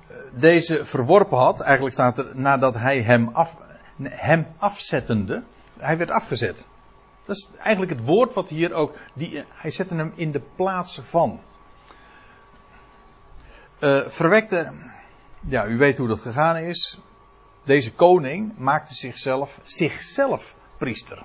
eh, 0.08 0.16
deze 0.32 0.84
verworpen 0.84 1.38
had, 1.38 1.60
eigenlijk 1.60 1.94
staat 1.94 2.18
er 2.18 2.30
nadat 2.32 2.74
hij 2.74 3.00
hem, 3.00 3.28
af, 3.32 3.56
hem 4.02 4.46
afzettende, 4.58 5.42
hij 5.78 5.98
werd 5.98 6.10
afgezet. 6.10 6.66
Dat 7.26 7.36
is 7.36 7.50
eigenlijk 7.58 7.92
het 7.92 8.04
woord 8.04 8.34
wat 8.34 8.48
hier 8.48 8.72
ook, 8.72 8.94
die, 9.14 9.44
hij 9.48 9.70
zette 9.70 9.94
hem 9.94 10.12
in 10.14 10.32
de 10.32 10.42
plaats 10.56 10.98
van. 11.02 11.40
Uh, 13.80 14.00
verwekte, 14.06 14.72
ja, 15.46 15.66
u 15.66 15.76
weet 15.76 15.98
hoe 15.98 16.08
dat 16.08 16.20
gegaan 16.20 16.56
is. 16.56 17.00
Deze 17.64 17.92
koning 17.92 18.58
maakte 18.58 18.94
zichzelf, 18.94 19.60
zichzelf 19.62 20.54
priester. 20.76 21.22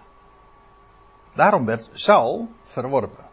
Daarom 1.33 1.65
werd 1.65 1.89
Saul 1.93 2.51
verworpen. 2.63 3.25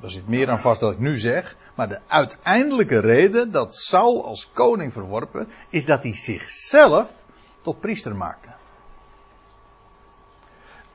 Daar 0.00 0.10
zit 0.10 0.28
meer 0.28 0.50
aan 0.50 0.60
vast 0.60 0.80
dat 0.80 0.92
ik 0.92 0.98
nu 0.98 1.18
zeg. 1.18 1.56
Maar 1.74 1.88
de 1.88 2.00
uiteindelijke 2.06 2.98
reden 2.98 3.50
dat 3.50 3.74
Saul 3.74 4.24
als 4.24 4.50
koning 4.50 4.92
verworpen 4.92 5.48
is 5.68 5.84
dat 5.84 6.02
hij 6.02 6.14
zichzelf 6.14 7.24
tot 7.60 7.80
priester 7.80 8.16
maakte. 8.16 8.48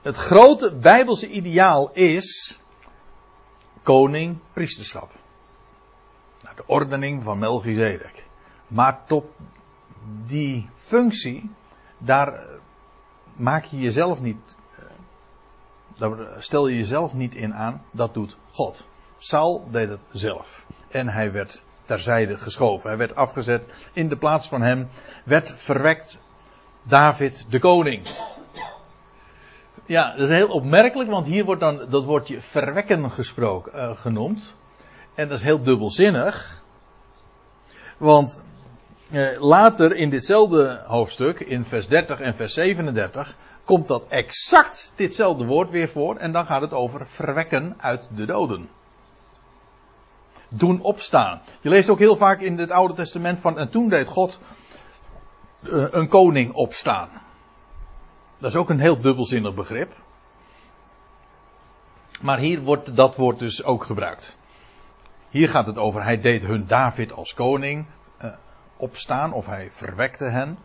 Het 0.01 0.15
grote 0.15 0.75
bijbelse 0.75 1.29
ideaal 1.29 1.91
is 1.93 2.59
koning 3.83 4.37
priesterschap. 4.53 5.11
Nou, 6.41 6.55
de 6.55 6.63
ordening 6.65 7.23
van 7.23 7.39
Melchizedek. 7.39 8.25
Maar 8.67 9.05
tot 9.05 9.25
die 10.25 10.69
functie, 10.75 11.51
daar 11.97 12.33
eh, 12.33 12.41
maak 13.35 13.63
je 13.63 13.79
jezelf 13.79 14.21
niet, 14.21 14.57
eh, 14.77 14.83
daar 15.97 16.17
stel 16.37 16.67
je 16.67 16.77
jezelf 16.77 17.13
niet 17.13 17.35
in 17.35 17.53
aan, 17.53 17.81
dat 17.93 18.13
doet 18.13 18.37
God. 18.51 18.87
Saul 19.17 19.67
deed 19.71 19.89
het 19.89 20.07
zelf. 20.11 20.65
En 20.87 21.07
hij 21.07 21.31
werd 21.31 21.61
terzijde 21.85 22.37
geschoven. 22.37 22.89
Hij 22.89 22.97
werd 22.97 23.15
afgezet. 23.15 23.89
In 23.93 24.09
de 24.09 24.17
plaats 24.17 24.47
van 24.47 24.61
hem 24.61 24.87
werd 25.23 25.51
verwekt 25.55 26.19
David 26.85 27.45
de 27.49 27.59
koning. 27.59 28.07
Ja, 29.85 30.11
dat 30.11 30.29
is 30.29 30.35
heel 30.35 30.49
opmerkelijk, 30.49 31.09
want 31.09 31.25
hier 31.25 31.45
wordt 31.45 31.61
dan 31.61 31.85
dat 31.89 32.03
woordje 32.03 32.41
verwekken 32.41 33.11
gesproken, 33.11 33.71
uh, 33.75 33.97
genoemd. 33.97 34.53
En 35.15 35.27
dat 35.27 35.37
is 35.37 35.43
heel 35.43 35.63
dubbelzinnig. 35.63 36.63
Want 37.97 38.41
eh, 38.41 38.48
later 39.39 39.95
in 39.95 40.09
ditzelfde 40.09 40.83
hoofdstuk, 40.87 41.39
in 41.39 41.65
vers 41.65 41.87
30 41.87 42.19
en 42.19 42.35
vers 42.35 42.53
37, 42.53 43.35
komt 43.63 43.87
dat 43.87 44.05
exact 44.07 44.93
ditzelfde 44.95 45.45
woord 45.45 45.69
weer 45.69 45.89
voor. 45.89 46.15
En 46.15 46.31
dan 46.31 46.45
gaat 46.45 46.61
het 46.61 46.73
over 46.73 47.07
verwekken 47.07 47.75
uit 47.77 48.07
de 48.15 48.25
doden. 48.25 48.69
Doen 50.49 50.81
opstaan. 50.81 51.41
Je 51.61 51.69
leest 51.69 51.89
ook 51.89 51.99
heel 51.99 52.15
vaak 52.15 52.41
in 52.41 52.57
het 52.57 52.71
Oude 52.71 52.93
Testament 52.93 53.39
van. 53.39 53.57
En 53.57 53.69
toen 53.69 53.89
deed 53.89 54.07
God 54.07 54.39
uh, 55.63 55.85
een 55.89 56.07
koning 56.07 56.53
opstaan. 56.53 57.09
Dat 58.37 58.49
is 58.49 58.55
ook 58.55 58.69
een 58.69 58.79
heel 58.79 58.99
dubbelzinnig 58.99 59.53
begrip. 59.53 59.93
Maar 62.21 62.39
hier 62.39 62.61
wordt 62.61 62.95
dat 62.95 63.15
woord 63.15 63.39
dus 63.39 63.63
ook 63.63 63.83
gebruikt. 63.83 64.37
Hier 65.29 65.49
gaat 65.49 65.65
het 65.65 65.77
over, 65.77 66.03
hij 66.03 66.21
deed 66.21 66.41
hun 66.41 66.67
David 66.67 67.13
als 67.13 67.33
koning 67.33 67.85
opstaan 68.79 69.33
of 69.33 69.45
hij 69.45 69.71
verwekte 69.71 70.23
hen. 70.23 70.57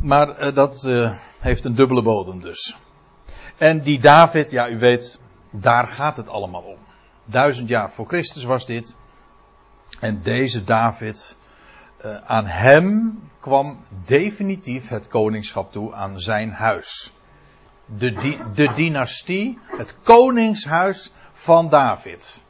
Maar 0.00 0.46
uh, 0.46 0.54
dat 0.54 0.84
uh, 0.84 1.18
heeft 1.40 1.64
een 1.64 1.74
dubbele 1.74 2.02
bodem 2.02 2.40
dus. 2.40 2.76
En 3.56 3.82
die 3.82 4.00
David, 4.00 4.50
ja 4.50 4.68
u 4.68 4.78
weet, 4.78 5.20
daar 5.50 5.88
gaat 5.88 6.16
het 6.16 6.28
allemaal 6.28 6.62
om. 6.62 6.78
Duizend 7.24 7.68
jaar 7.68 7.92
voor 7.92 8.06
Christus 8.06 8.44
was 8.44 8.66
dit. 8.66 8.96
En 10.00 10.22
deze 10.22 10.64
David, 10.64 11.36
uh, 12.04 12.16
aan 12.24 12.46
hem 12.46 13.18
kwam 13.40 13.84
definitief 14.04 14.88
het 14.88 15.08
koningschap 15.08 15.72
toe 15.72 15.94
aan 15.94 16.20
zijn 16.20 16.52
huis. 16.52 17.12
De, 17.84 18.38
de 18.54 18.72
dynastie, 18.74 19.58
het 19.66 19.96
koningshuis 20.02 21.12
van 21.32 21.68
David. 21.68 22.44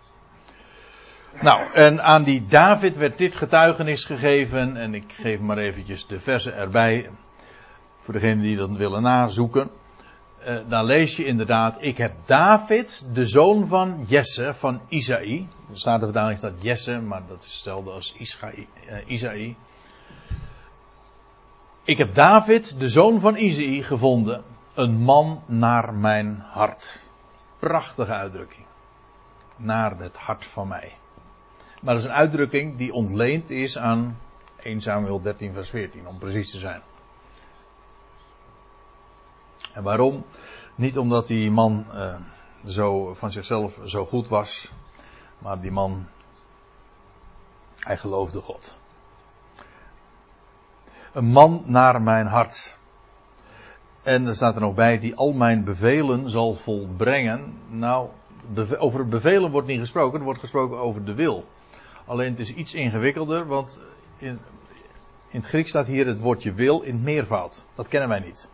Nou, 1.41 1.73
en 1.73 2.03
aan 2.03 2.23
die 2.23 2.47
David 2.47 2.97
werd 2.97 3.19
dit 3.19 3.37
getuigenis 3.37 4.05
gegeven. 4.05 4.77
En 4.77 4.95
ik 4.95 5.13
geef 5.13 5.41
maar 5.41 5.59
eventjes 5.59 6.07
de 6.07 6.19
versen 6.19 6.55
erbij. 6.55 7.11
Voor 7.99 8.15
degenen 8.15 8.43
die 8.43 8.57
dat 8.57 8.71
willen 8.71 9.03
nazoeken. 9.03 9.71
Uh, 10.47 10.59
dan 10.69 10.85
lees 10.85 11.17
je 11.17 11.25
inderdaad. 11.25 11.83
Ik 11.83 11.97
heb 11.97 12.13
David, 12.27 13.09
de 13.13 13.27
zoon 13.27 13.67
van 13.67 14.05
Jesse, 14.07 14.55
van 14.55 14.81
Isaï. 14.89 15.49
Er 15.71 15.79
staat 15.79 16.01
de 16.01 16.07
vertaling 16.07 16.39
staat 16.39 16.63
Jesse, 16.63 17.01
maar 17.01 17.23
dat 17.29 17.39
is 17.39 17.53
hetzelfde 17.53 17.91
als 17.91 18.15
Ischaï, 18.19 18.67
uh, 18.91 19.11
Isaï. 19.11 19.57
Ik 21.85 21.99
heb 21.99 22.15
David, 22.15 22.81
de 22.81 22.89
zoon 22.89 23.21
van 23.21 23.37
Isaï, 23.37 23.83
gevonden. 23.83 24.45
Een 24.75 24.97
man 24.97 25.43
naar 25.47 25.95
mijn 25.95 26.45
hart. 26.47 27.09
Prachtige 27.59 28.13
uitdrukking. 28.13 28.67
Naar 29.57 29.99
het 29.99 30.17
hart 30.17 30.45
van 30.45 30.69
mij. 30.69 30.93
Maar 31.87 31.95
dat 31.95 32.05
is 32.05 32.11
een 32.11 32.17
uitdrukking 32.17 32.77
die 32.77 32.93
ontleend 32.93 33.51
is 33.51 33.79
aan 33.79 34.19
1 34.63 34.81
Samuel 34.81 35.21
13 35.21 35.53
vers 35.53 35.71
14, 35.71 36.07
om 36.07 36.19
precies 36.19 36.51
te 36.51 36.59
zijn. 36.59 36.83
En 39.73 39.83
waarom? 39.83 40.25
Niet 40.75 40.99
omdat 40.99 41.27
die 41.27 41.51
man 41.51 41.87
uh, 41.95 42.15
zo 42.67 43.15
van 43.15 43.33
zichzelf 43.33 43.81
zo 43.85 44.05
goed 44.05 44.29
was. 44.29 44.73
Maar 45.39 45.61
die 45.61 45.71
man, 45.71 46.07
hij 47.79 47.97
geloofde 47.97 48.41
God. 48.41 48.77
Een 51.13 51.27
man 51.27 51.63
naar 51.67 52.03
mijn 52.03 52.27
hart. 52.27 52.79
En 54.03 54.27
er 54.27 54.35
staat 54.35 54.55
er 54.55 54.61
nog 54.61 54.75
bij, 54.75 54.99
die 54.99 55.17
al 55.17 55.33
mijn 55.33 55.65
bevelen 55.65 56.31
zal 56.31 56.55
volbrengen. 56.55 57.59
Nou, 57.69 58.09
over 58.79 59.01
het 59.01 59.11
bevelen 59.11 59.51
wordt 59.51 59.67
niet 59.69 59.81
gesproken, 59.81 60.19
er 60.19 60.25
wordt 60.25 60.41
gesproken 60.41 60.79
over 60.79 61.05
de 61.05 61.15
wil. 61.15 61.45
Alleen 62.07 62.31
het 62.31 62.41
is 62.41 62.55
iets 62.55 62.75
ingewikkelder, 62.75 63.47
want 63.47 63.79
in, 64.19 64.39
in 65.29 65.39
het 65.41 65.47
Grieks 65.47 65.69
staat 65.69 65.87
hier 65.87 66.07
het 66.07 66.21
woordje 66.21 66.53
wil 66.53 66.81
in 66.81 67.03
meervoud. 67.03 67.65
Dat 67.75 67.89
kennen 67.89 68.09
wij 68.09 68.21
niet. 68.21 68.49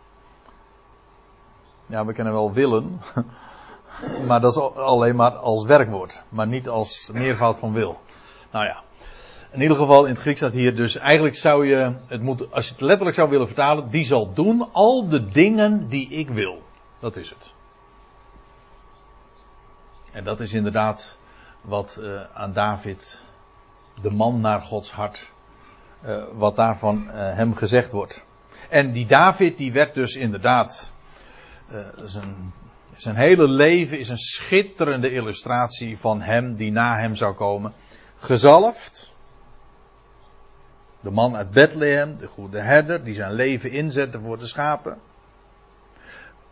Ja, 1.85 2.05
we 2.05 2.13
kennen 2.13 2.33
wel 2.33 2.53
willen, 2.53 3.01
maar 4.27 4.41
dat 4.41 4.55
is 4.55 4.61
alleen 4.75 5.15
maar 5.15 5.31
als 5.31 5.65
werkwoord, 5.65 6.23
maar 6.29 6.47
niet 6.47 6.69
als 6.69 7.09
meervoud 7.13 7.57
van 7.57 7.73
wil. 7.73 7.99
Nou 8.51 8.65
ja, 8.65 8.83
in 9.51 9.61
ieder 9.61 9.77
geval 9.77 10.05
in 10.05 10.11
het 10.11 10.21
Grieks 10.21 10.39
staat 10.39 10.53
hier 10.53 10.75
dus 10.75 10.97
eigenlijk 10.97 11.35
zou 11.35 11.67
je 11.67 11.93
het 12.07 12.21
moeten, 12.21 12.51
als 12.51 12.65
je 12.65 12.71
het 12.71 12.81
letterlijk 12.81 13.15
zou 13.15 13.29
willen 13.29 13.47
vertalen, 13.47 13.89
die 13.89 14.05
zal 14.05 14.33
doen 14.33 14.69
al 14.71 15.07
de 15.07 15.27
dingen 15.27 15.87
die 15.87 16.09
ik 16.09 16.29
wil. 16.29 16.61
Dat 16.99 17.15
is 17.15 17.29
het. 17.29 17.53
En 20.11 20.23
dat 20.23 20.39
is 20.39 20.53
inderdaad 20.53 21.17
wat 21.61 21.99
uh, 22.01 22.21
aan 22.33 22.53
David, 22.53 23.21
de 24.01 24.09
man 24.09 24.41
naar 24.41 24.61
Gods 24.61 24.91
hart, 24.91 25.31
uh, 26.05 26.23
wat 26.33 26.55
daarvan 26.55 27.07
uh, 27.07 27.13
hem 27.13 27.55
gezegd 27.55 27.91
wordt. 27.91 28.25
En 28.69 28.91
die 28.91 29.05
David, 29.05 29.57
die 29.57 29.73
werd 29.73 29.93
dus 29.93 30.15
inderdaad, 30.15 30.93
zijn, 32.05 32.53
zijn 32.95 33.15
hele 33.15 33.47
leven 33.47 33.99
is 33.99 34.09
een 34.09 34.17
schitterende 34.17 35.11
illustratie 35.11 35.97
van 35.97 36.21
hem 36.21 36.55
die 36.55 36.71
na 36.71 36.97
hem 36.97 37.15
zou 37.15 37.33
komen. 37.33 37.73
Gezalfd. 38.17 39.13
De 40.99 41.11
man 41.11 41.35
uit 41.35 41.51
Bethlehem, 41.51 42.17
de 42.17 42.27
goede 42.27 42.59
herder, 42.59 43.03
die 43.03 43.13
zijn 43.13 43.33
leven 43.33 43.71
inzette 43.71 44.19
voor 44.19 44.37
de 44.37 44.45
schapen. 44.45 44.97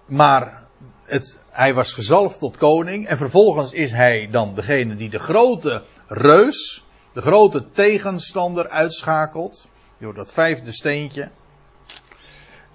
Maar 0.06 0.64
het, 1.04 1.40
hij 1.50 1.74
was 1.74 1.94
gezalfd 1.94 2.40
tot 2.40 2.58
koning 2.58 3.08
en 3.08 3.18
vervolgens 3.18 3.74
is 3.74 3.92
hij 3.92 4.28
dan 4.32 4.56
degene 4.56 4.96
die 4.96 5.10
de 5.10 5.20
grote 5.20 5.84
reus, 6.08 6.86
de 7.14 7.22
grote 7.22 7.70
tegenstander 7.70 8.70
uitschakelt. 8.70 9.68
Door 9.98 10.14
dat 10.14 10.34
vijfde 10.34 10.72
steentje. 10.72 11.32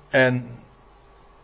En 0.08 0.48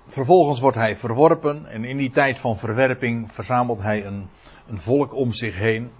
vervolgens 0.09 0.61
wordt 0.61 0.77
hij 0.77 0.97
verworpen 0.97 1.67
en 1.67 1.85
in 1.85 1.97
die 1.97 2.11
tijd 2.11 2.39
van 2.39 2.59
verwerping 2.59 3.33
verzamelt 3.33 3.83
hij 3.83 4.07
een, 4.07 4.29
een 4.69 4.81
volk 4.81 5.15
om 5.15 5.33
zich 5.33 5.57
heen. 5.57 5.91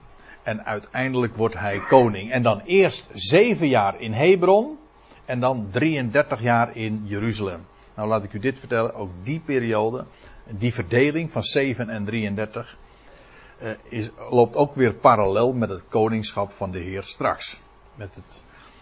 En 0.43 0.65
uiteindelijk 0.65 1.37
wordt 1.37 1.59
hij 1.59 1.81
koning. 1.89 2.33
En 2.33 2.43
dan 2.43 2.61
eerst 2.61 3.09
zeven 3.15 3.69
jaar 3.69 4.01
in 4.01 4.13
Hebron 4.13 4.79
en 5.25 5.41
dan 5.41 5.67
33 5.71 6.41
jaar 6.41 6.77
in 6.77 7.03
Jeruzalem. 7.05 7.67
Nou 7.95 8.09
laat 8.09 8.25
ik 8.25 8.33
u 8.33 8.39
dit 8.39 8.59
vertellen, 8.59 8.95
ook 8.95 9.11
die 9.23 9.41
periode 9.41 10.05
die 10.47 10.75
verdeling 10.75 11.31
van 11.31 11.43
7 11.43 11.89
en 11.89 12.05
33 12.05 12.65
uh, 12.65 12.71
eh, 12.71 12.92
is, 13.83 14.11
loopt 14.31 14.57
ook 14.57 14.75
weer 14.75 14.95
parallel 14.95 15.53
met 15.53 15.69
het 15.69 15.83
koningschap 15.89 16.53
van 16.53 16.71
de 16.71 16.79
Heer 16.79 17.03
straks. 17.03 17.61
Met, 17.95 18.15
het, 18.15 18.41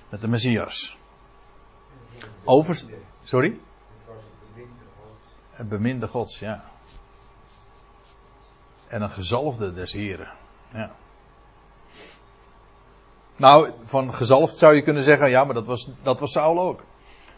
met 0.09 0.21
de 0.21 0.29
Messias. 0.29 0.97
Over, 2.45 2.83
sorry? 3.23 3.59
Het 5.51 5.69
beminde 5.69 6.09
gods, 6.09 6.39
ja. 6.39 6.65
En 8.89 9.03
een 9.03 9.11
gezalfde 9.11 9.73
des 9.73 9.93
Heren. 9.93 10.33
Ja. 10.73 10.91
Nou, 13.37 13.71
van 13.85 14.15
gezalfd 14.15 14.59
zou 14.59 14.75
je 14.75 14.83
kunnen 14.83 15.03
zeggen, 15.03 15.31
ja, 15.31 15.45
maar 15.45 15.55
dat 15.55 15.67
was, 15.67 15.89
dat 16.03 16.21
was 16.21 16.33
Saul 16.33 16.61
ook. 16.61 16.85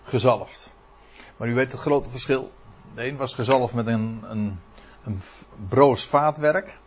Gezalfd. 0.04 0.72
Maar 1.36 1.48
u 1.48 1.54
weet 1.54 1.72
het 1.72 1.80
grote 1.80 2.10
verschil. 2.10 2.50
De 2.94 3.06
een 3.06 3.16
was 3.16 3.34
gezalfd 3.34 3.74
met 3.74 3.86
een, 3.86 4.24
een, 4.28 4.60
een 5.04 5.20
broos 5.68 6.06
vaatwerk. 6.06 6.78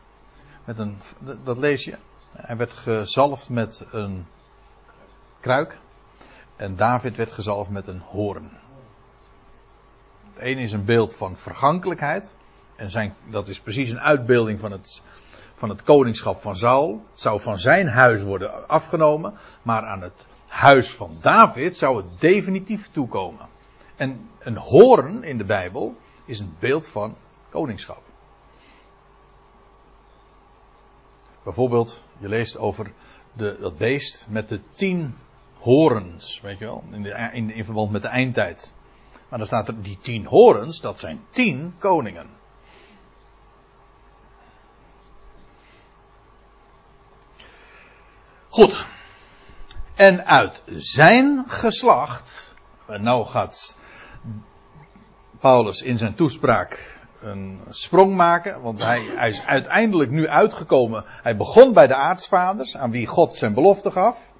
Met 0.65 0.80
een, 0.80 0.97
dat 1.43 1.58
lees 1.58 1.84
je. 1.84 1.97
Hij 2.32 2.58
werd 2.58 2.73
gezalfd 2.73 3.49
met 3.49 3.86
een 3.91 4.25
kruik. 5.39 5.78
En 6.56 6.75
David 6.75 7.15
werd 7.15 7.32
gezalfd 7.32 7.69
met 7.69 7.88
een 7.88 7.99
hoorn. 7.99 8.49
Het 10.34 10.43
ene 10.43 10.62
is 10.62 10.71
een 10.71 10.86
beeld 10.86 11.15
van 11.15 11.38
vergankelijkheid. 11.38 12.34
En 12.75 12.91
zijn, 12.91 13.15
dat 13.30 13.47
is 13.47 13.60
precies 13.60 13.89
een 13.89 13.99
uitbeelding 13.99 14.60
van 14.60 14.71
het, 14.71 15.01
van 15.56 15.69
het 15.69 15.84
koningschap 15.84 16.41
van 16.41 16.56
Saul. 16.56 17.06
Het 17.10 17.19
zou 17.19 17.41
van 17.41 17.60
zijn 17.60 17.88
huis 17.88 18.21
worden 18.21 18.67
afgenomen. 18.67 19.34
Maar 19.62 19.86
aan 19.86 20.01
het 20.01 20.25
huis 20.47 20.93
van 20.93 21.17
David 21.21 21.78
zou 21.78 21.97
het 21.97 22.19
definitief 22.19 22.89
toekomen. 22.91 23.47
En 23.95 24.30
een 24.39 24.58
hoorn 24.58 25.23
in 25.23 25.38
de 25.38 25.45
Bijbel 25.45 25.95
is 26.25 26.39
een 26.39 26.56
beeld 26.60 26.88
van 26.88 27.15
koningschap. 27.49 28.01
Bijvoorbeeld, 31.46 32.04
je 32.18 32.30
leest 32.30 32.58
over 32.58 32.92
de, 33.34 33.58
dat 33.60 33.78
beest 33.78 34.26
met 34.30 34.50
de 34.50 34.60
tien 34.72 35.18
horens, 35.60 36.42
weet 36.42 36.60
je 36.60 36.66
wel, 36.66 36.84
in, 36.92 37.06
in, 37.34 37.52
in 37.52 37.66
verband 37.66 37.92
met 37.92 38.02
de 38.02 38.08
eindtijd. 38.08 38.74
Maar 39.30 39.40
dan 39.40 39.48
staat 39.48 39.68
er, 39.68 39.82
die 39.82 39.98
tien 39.98 40.26
horens, 40.26 40.82
dat 40.82 41.00
zijn 41.00 41.26
tien 41.30 41.76
koningen. 41.80 42.30
Goed. 48.50 48.86
En 49.96 50.26
uit 50.26 50.64
zijn 50.76 51.44
geslacht, 51.48 52.56
nou 52.88 53.26
gaat 53.26 53.78
Paulus 55.40 55.82
in 55.82 55.98
zijn 55.98 56.14
toespraak 56.14 56.95
een 57.26 57.62
sprong 57.70 58.16
maken. 58.16 58.62
Want 58.62 58.84
hij, 58.84 59.28
is 59.28 59.46
uiteindelijk 59.46 60.12
nu 60.12 60.28
uitgekomen. 60.28 61.04
Hij 61.08 61.38
begon 61.38 61.74
bij 61.74 61.88
de 61.88 61.96
aartsvaders, 61.96 62.78
aan 62.78 62.92
wie 62.92 63.08
God 63.08 63.36
zijn 63.36 63.54
belofte 63.54 63.92
gaf. 63.92 64.34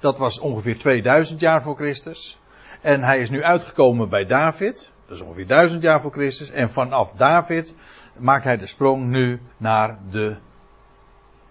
Dat 0.00 0.18
was 0.18 0.38
ongeveer 0.38 0.78
2000 0.78 1.40
jaar 1.40 1.62
voor 1.62 1.76
Christus. 1.76 2.38
En 2.80 3.02
hij 3.02 3.18
is 3.18 3.30
nu 3.30 3.42
uitgekomen 3.42 4.08
bij 4.08 4.24
David. 4.24 4.92
Dat 5.06 5.16
is 5.16 5.22
ongeveer 5.22 5.46
1000 5.46 5.82
jaar 5.82 6.00
voor 6.00 6.12
Christus. 6.12 6.50
En 6.50 6.70
vanaf 6.70 7.12
David 7.12 7.76
maakt 8.16 8.44
hij 8.44 8.56
de 8.56 8.66
sprong 8.66 9.04
nu 9.04 9.40
naar 9.56 9.98
de 10.10 10.36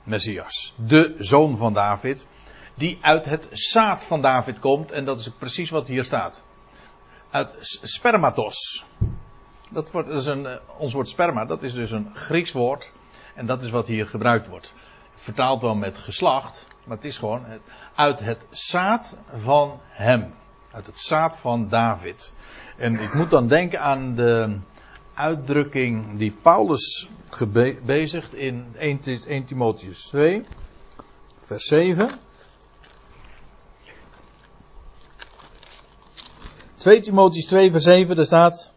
Messias. 0.04 0.74
De 0.78 1.16
zoon 1.18 1.58
van 1.58 1.74
David. 1.74 2.28
Die 2.76 2.98
uit 3.02 3.26
het 3.26 3.48
zaad 3.52 4.06
van 4.06 4.22
David 4.22 4.60
komt. 4.60 4.92
En 4.92 5.06
dat 5.06 5.20
is 5.20 5.30
precies 5.30 5.70
wat 5.70 5.88
hier 5.88 6.04
staat 6.04 6.44
uit 7.32 7.56
spermatos. 7.82 8.86
Dat, 9.70 9.92
wordt, 9.92 10.10
is 10.10 10.26
een, 10.26 10.46
eh, 10.46 10.56
ons 10.78 10.94
woord 10.94 11.08
sperma, 11.08 11.46
dat 11.46 11.64
is 11.64 11.74
dus 11.74 11.92
een 11.92 12.16
Grieks 12.16 12.52
woord. 12.52 12.92
En 13.36 13.46
dat 13.46 13.64
is 13.64 13.70
wat 13.70 13.88
hier 13.88 14.08
gebruikt 14.08 14.48
wordt. 14.48 14.74
Vertaald 15.16 15.62
wel 15.62 15.76
met 15.76 15.98
geslacht, 15.98 16.68
maar 16.86 16.96
het 16.98 17.06
is 17.06 17.18
gewoon 17.18 17.46
het, 17.46 17.62
uit 17.96 18.20
het 18.20 18.46
zaad 18.50 19.18
van 19.34 19.80
hem. 19.84 20.34
Uit 20.72 20.86
het 20.86 21.00
zaad 21.00 21.38
van 21.38 21.70
David. 21.70 22.34
En 22.78 23.00
ik 23.00 23.14
moet 23.14 23.30
dan 23.30 23.48
denken 23.48 23.80
aan 23.80 24.16
de 24.16 24.60
uitdrukking 25.14 26.18
die 26.18 26.32
Paulus 26.32 27.10
gebezigt 27.30 28.34
in 28.34 28.66
1, 28.78 29.00
1 29.28 29.46
Timotheus 29.46 30.08
2, 30.08 30.44
vers 31.40 31.66
7. 31.66 32.10
2 36.78 37.00
Timotheus 37.00 37.46
2 37.46 37.72
vers 37.72 37.84
7, 37.84 38.16
daar 38.16 38.26
staat, 38.26 38.74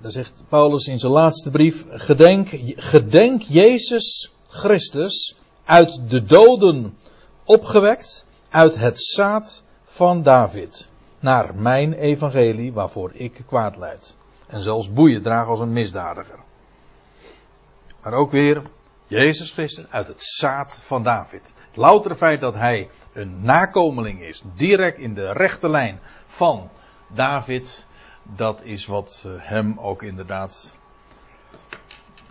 daar 0.00 0.10
zegt 0.10 0.42
Paulus 0.48 0.86
in 0.86 0.98
zijn 0.98 1.12
laatste 1.12 1.50
brief, 1.50 1.84
gedenk, 1.88 2.48
gedenk 2.76 3.42
Jezus 3.42 4.32
Christus 4.48 5.36
uit 5.64 6.10
de 6.10 6.24
doden 6.24 6.98
opgewekt, 7.44 8.26
uit 8.48 8.76
het 8.76 9.04
zaad 9.04 9.62
van 9.84 10.22
David, 10.22 10.88
naar 11.18 11.54
mijn 11.54 11.92
evangelie 11.92 12.72
waarvoor 12.72 13.10
ik 13.14 13.42
kwaad 13.46 13.76
leid. 13.76 14.16
En 14.46 14.62
zelfs 14.62 14.92
boeien 14.92 15.22
draag 15.22 15.46
als 15.46 15.60
een 15.60 15.72
misdadiger. 15.72 16.38
Maar 18.02 18.12
ook 18.12 18.30
weer 18.30 18.62
Jezus 19.06 19.50
Christus 19.50 19.84
uit 19.90 20.06
het 20.06 20.22
zaad 20.22 20.80
van 20.82 21.02
David. 21.02 21.52
Het 21.68 21.76
loutere 21.76 22.16
feit 22.16 22.40
dat 22.40 22.54
hij 22.54 22.88
een 23.12 23.44
nakomeling 23.44 24.22
is, 24.22 24.42
direct 24.54 24.98
in 24.98 25.14
de 25.14 25.32
rechte 25.32 25.68
lijn 25.68 26.00
van 26.26 26.70
David, 27.14 27.86
dat 28.36 28.62
is 28.62 28.86
wat 28.86 29.24
eh, 29.26 29.32
hem 29.36 29.78
ook 29.78 30.02
inderdaad 30.02 30.76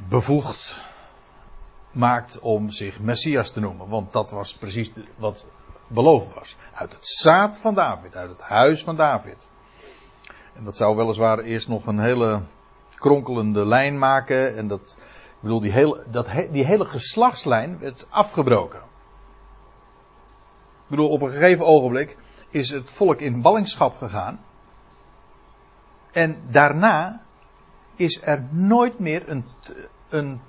bevoegd 0.08 0.82
maakt 1.92 2.40
om 2.40 2.70
zich 2.70 3.00
Messias 3.00 3.52
te 3.52 3.60
noemen. 3.60 3.88
Want 3.88 4.12
dat 4.12 4.32
was 4.32 4.54
precies 4.54 4.92
wat 5.16 5.46
beloofd 5.88 6.34
was. 6.34 6.56
Uit 6.74 6.94
het 6.94 7.08
zaad 7.08 7.58
van 7.58 7.74
David, 7.74 8.16
uit 8.16 8.30
het 8.30 8.42
huis 8.42 8.84
van 8.84 8.96
David. 8.96 9.50
En 10.54 10.64
dat 10.64 10.78
zou 10.78 10.96
weliswaar 10.96 11.40
eerst 11.40 11.68
nog 11.68 11.86
een 11.86 12.00
hele 12.00 12.44
kronkelende 12.96 13.66
lijn 13.66 14.00
maken. 14.00 14.58
En 14.58 14.68
dat, 14.68 14.96
ik 14.98 15.42
bedoel, 15.42 15.62
die 15.62 15.72
hele, 15.72 16.04
dat, 16.10 16.28
die 16.52 16.66
hele 16.66 16.86
geslachtslijn 16.86 17.80
werd 17.80 18.06
afgebroken. 18.10 18.80
Ik 20.84 20.96
bedoel, 20.96 21.10
op 21.10 21.22
een 21.22 21.32
gegeven 21.32 21.66
ogenblik 21.66 22.18
is 22.50 22.70
het 22.70 22.92
volk 22.92 23.20
in 23.20 23.42
ballingschap 23.42 23.98
gegaan. 23.98 24.40
En 26.12 26.38
daarna 26.50 27.22
is 27.96 28.20
er 28.22 28.48
nooit 28.52 29.00
meer 29.00 29.24
een, 29.26 29.46
een 30.10 30.42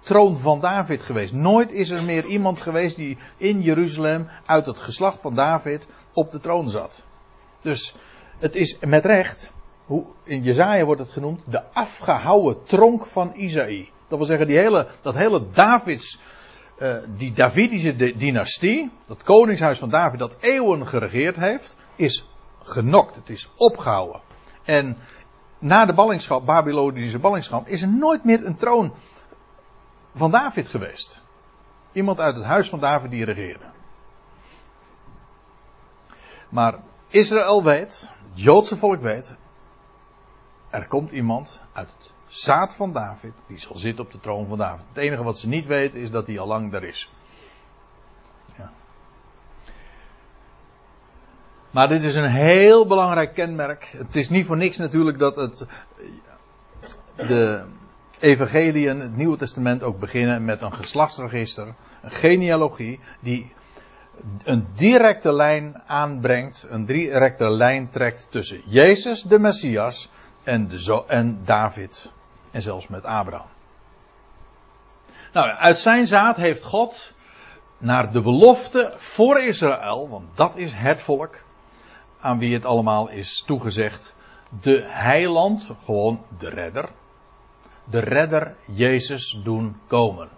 troon 0.00 0.38
van 0.38 0.60
David 0.60 1.02
geweest. 1.02 1.32
Nooit 1.32 1.72
is 1.72 1.90
er 1.90 2.02
meer 2.02 2.24
iemand 2.24 2.60
geweest 2.60 2.96
die 2.96 3.18
in 3.36 3.60
Jeruzalem 3.60 4.28
uit 4.46 4.66
het 4.66 4.78
geslacht 4.78 5.20
van 5.20 5.34
David 5.34 5.86
op 6.12 6.30
de 6.30 6.40
troon 6.40 6.70
zat. 6.70 7.02
Dus 7.60 7.94
het 8.38 8.54
is 8.54 8.78
met 8.80 9.04
recht, 9.04 9.52
hoe, 9.84 10.06
in 10.24 10.42
Jezaja 10.42 10.84
wordt 10.84 11.00
het 11.00 11.10
genoemd, 11.10 11.42
de 11.50 11.62
afgehouwen 11.72 12.62
tronk 12.62 13.06
van 13.06 13.32
Isaïe. 13.34 13.88
Dat 14.08 14.18
wil 14.18 14.26
zeggen, 14.26 14.46
die 14.46 14.58
hele, 14.58 14.88
dat 15.02 15.14
hele 15.14 15.50
Davids, 15.52 16.20
uh, 16.78 16.96
die 17.16 17.32
Davidische 17.32 17.96
dynastie, 18.16 18.90
dat 19.06 19.22
koningshuis 19.22 19.78
van 19.78 19.88
David 19.88 20.18
dat 20.18 20.36
eeuwen 20.40 20.86
geregeerd 20.86 21.36
heeft, 21.36 21.76
is 21.96 22.28
genokt. 22.62 23.16
Het 23.16 23.28
is 23.28 23.48
opgehouden. 23.56 24.20
En 24.68 24.96
na 25.58 25.86
de 25.86 25.92
ballingschap, 25.92 26.46
Babylonische 26.46 27.18
ballingschap, 27.18 27.66
is 27.66 27.82
er 27.82 27.88
nooit 27.88 28.24
meer 28.24 28.44
een 28.44 28.56
troon 28.56 28.92
van 30.14 30.30
David 30.30 30.68
geweest. 30.68 31.22
Iemand 31.92 32.20
uit 32.20 32.36
het 32.36 32.44
huis 32.44 32.68
van 32.68 32.80
David 32.80 33.10
die 33.10 33.24
regeerde. 33.24 33.64
Maar 36.48 36.78
Israël 37.08 37.64
weet, 37.64 38.00
het 38.00 38.12
Joodse 38.32 38.76
volk 38.76 39.00
weet, 39.00 39.32
er 40.70 40.86
komt 40.86 41.12
iemand 41.12 41.60
uit 41.72 41.94
het 41.98 42.12
zaad 42.26 42.74
van 42.74 42.92
David, 42.92 43.32
die 43.46 43.58
zal 43.58 43.76
zitten 43.76 44.04
op 44.04 44.10
de 44.10 44.20
troon 44.20 44.46
van 44.46 44.58
David. 44.58 44.84
Het 44.88 44.98
enige 44.98 45.22
wat 45.22 45.38
ze 45.38 45.48
niet 45.48 45.66
weten 45.66 46.00
is 46.00 46.10
dat 46.10 46.26
hij 46.26 46.38
al 46.38 46.46
lang 46.46 46.72
daar 46.72 46.84
is. 46.84 47.10
Maar 51.70 51.88
dit 51.88 52.04
is 52.04 52.14
een 52.14 52.30
heel 52.30 52.86
belangrijk 52.86 53.34
kenmerk. 53.34 53.94
Het 53.96 54.16
is 54.16 54.28
niet 54.28 54.46
voor 54.46 54.56
niks 54.56 54.76
natuurlijk 54.76 55.18
dat 55.18 55.36
het 55.36 55.66
de 57.16 57.64
evangeliën, 58.18 59.00
het 59.00 59.16
Nieuwe 59.16 59.36
Testament 59.36 59.82
ook 59.82 59.98
beginnen 59.98 60.44
met 60.44 60.62
een 60.62 60.72
geslachtsregister, 60.72 61.74
een 62.02 62.10
genealogie 62.10 63.00
die 63.20 63.52
een 64.44 64.66
directe 64.74 65.32
lijn 65.32 65.82
aanbrengt, 65.86 66.66
een 66.70 66.84
directe 66.84 67.50
lijn 67.50 67.88
trekt 67.88 68.26
tussen 68.30 68.62
Jezus, 68.64 69.22
de 69.22 69.38
Messias, 69.38 70.10
en, 70.42 70.68
de 70.68 71.04
en 71.06 71.40
David. 71.44 72.12
En 72.50 72.62
zelfs 72.62 72.88
met 72.88 73.04
Abraham. 73.04 73.46
Nou, 75.32 75.48
uit 75.48 75.78
zijn 75.78 76.06
zaad 76.06 76.36
heeft 76.36 76.64
God 76.64 77.12
naar 77.78 78.12
de 78.12 78.22
belofte 78.22 78.92
voor 78.96 79.40
Israël, 79.40 80.08
want 80.08 80.36
dat 80.36 80.56
is 80.56 80.72
het 80.72 81.00
volk 81.00 81.46
aan 82.20 82.38
wie 82.38 82.54
het 82.54 82.64
allemaal 82.64 83.08
is 83.08 83.42
toegezegd, 83.46 84.14
de 84.60 84.84
heiland, 84.86 85.70
gewoon 85.84 86.24
de 86.38 86.48
redder, 86.48 86.90
de 87.84 87.98
redder 87.98 88.56
Jezus 88.66 89.40
doen 89.44 89.76
komen. 89.86 90.28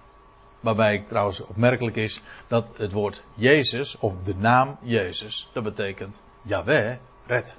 Waarbij 0.61 1.05
trouwens 1.09 1.41
opmerkelijk 1.41 1.97
is 1.97 2.21
dat 2.49 2.73
het 2.77 2.93
woord 2.93 3.23
Jezus, 3.35 3.99
of 3.99 4.23
de 4.23 4.35
naam 4.37 4.79
Jezus, 4.83 5.51
dat 5.53 5.63
betekent 5.63 6.23
Yahweh, 6.43 6.97
red. 7.27 7.59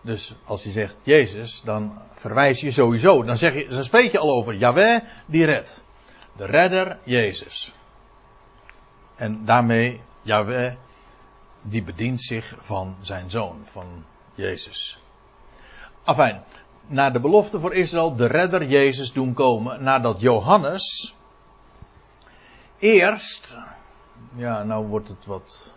Dus 0.00 0.34
als 0.44 0.62
je 0.62 0.70
zegt 0.70 0.96
Jezus, 1.02 1.62
dan 1.64 1.98
verwijs 2.12 2.60
je 2.60 2.70
sowieso, 2.70 3.22
dan, 3.22 3.36
zeg 3.36 3.54
je, 3.54 3.68
dan 3.68 3.84
spreek 3.84 4.12
je 4.12 4.18
al 4.18 4.30
over 4.30 4.54
Yahweh 4.54 5.00
die 5.26 5.44
redt. 5.44 5.84
De 6.36 6.44
redder 6.44 6.98
Jezus. 7.04 7.74
En 9.14 9.44
daarmee 9.44 10.00
Yahweh 10.22 10.72
die 11.68 11.82
bedient 11.82 12.20
zich 12.20 12.54
van 12.58 12.96
zijn 13.00 13.30
zoon, 13.30 13.60
van 13.64 14.04
Jezus. 14.34 14.98
Afijn, 16.04 16.44
naar 16.86 17.12
de 17.12 17.20
belofte 17.20 17.60
voor 17.60 17.74
Israël 17.74 18.14
de 18.14 18.26
redder 18.26 18.66
Jezus 18.66 19.12
doen 19.12 19.34
komen. 19.34 19.82
Nadat 19.82 20.20
Johannes 20.20 21.14
eerst, 22.78 23.58
ja 24.34 24.62
nou 24.62 24.86
wordt 24.86 25.08
het 25.08 25.26
wat, 25.26 25.72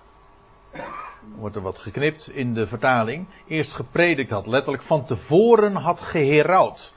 wordt 1.36 1.56
er 1.56 1.62
wat 1.62 1.80
geknipt 1.80 2.30
in 2.30 2.54
de 2.54 2.68
vertaling, 2.68 3.28
eerst 3.48 3.74
gepredikt 3.74 4.30
had, 4.30 4.48
letterlijk 4.48 4.84
van 4.84 5.06
tevoren 5.06 5.76
had 5.76 6.02
geherouwd. 6.02 6.94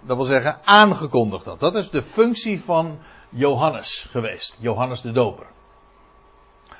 Dat 0.00 0.16
wil 0.16 0.26
zeggen 0.26 0.60
aangekondigd 0.64 1.44
had. 1.44 1.60
Dat 1.60 1.74
is 1.74 1.90
de 1.90 2.02
functie 2.02 2.62
van 2.62 2.98
Johannes 3.28 4.06
geweest, 4.10 4.56
Johannes 4.60 5.00
de 5.00 5.12
Doper. 5.12 5.46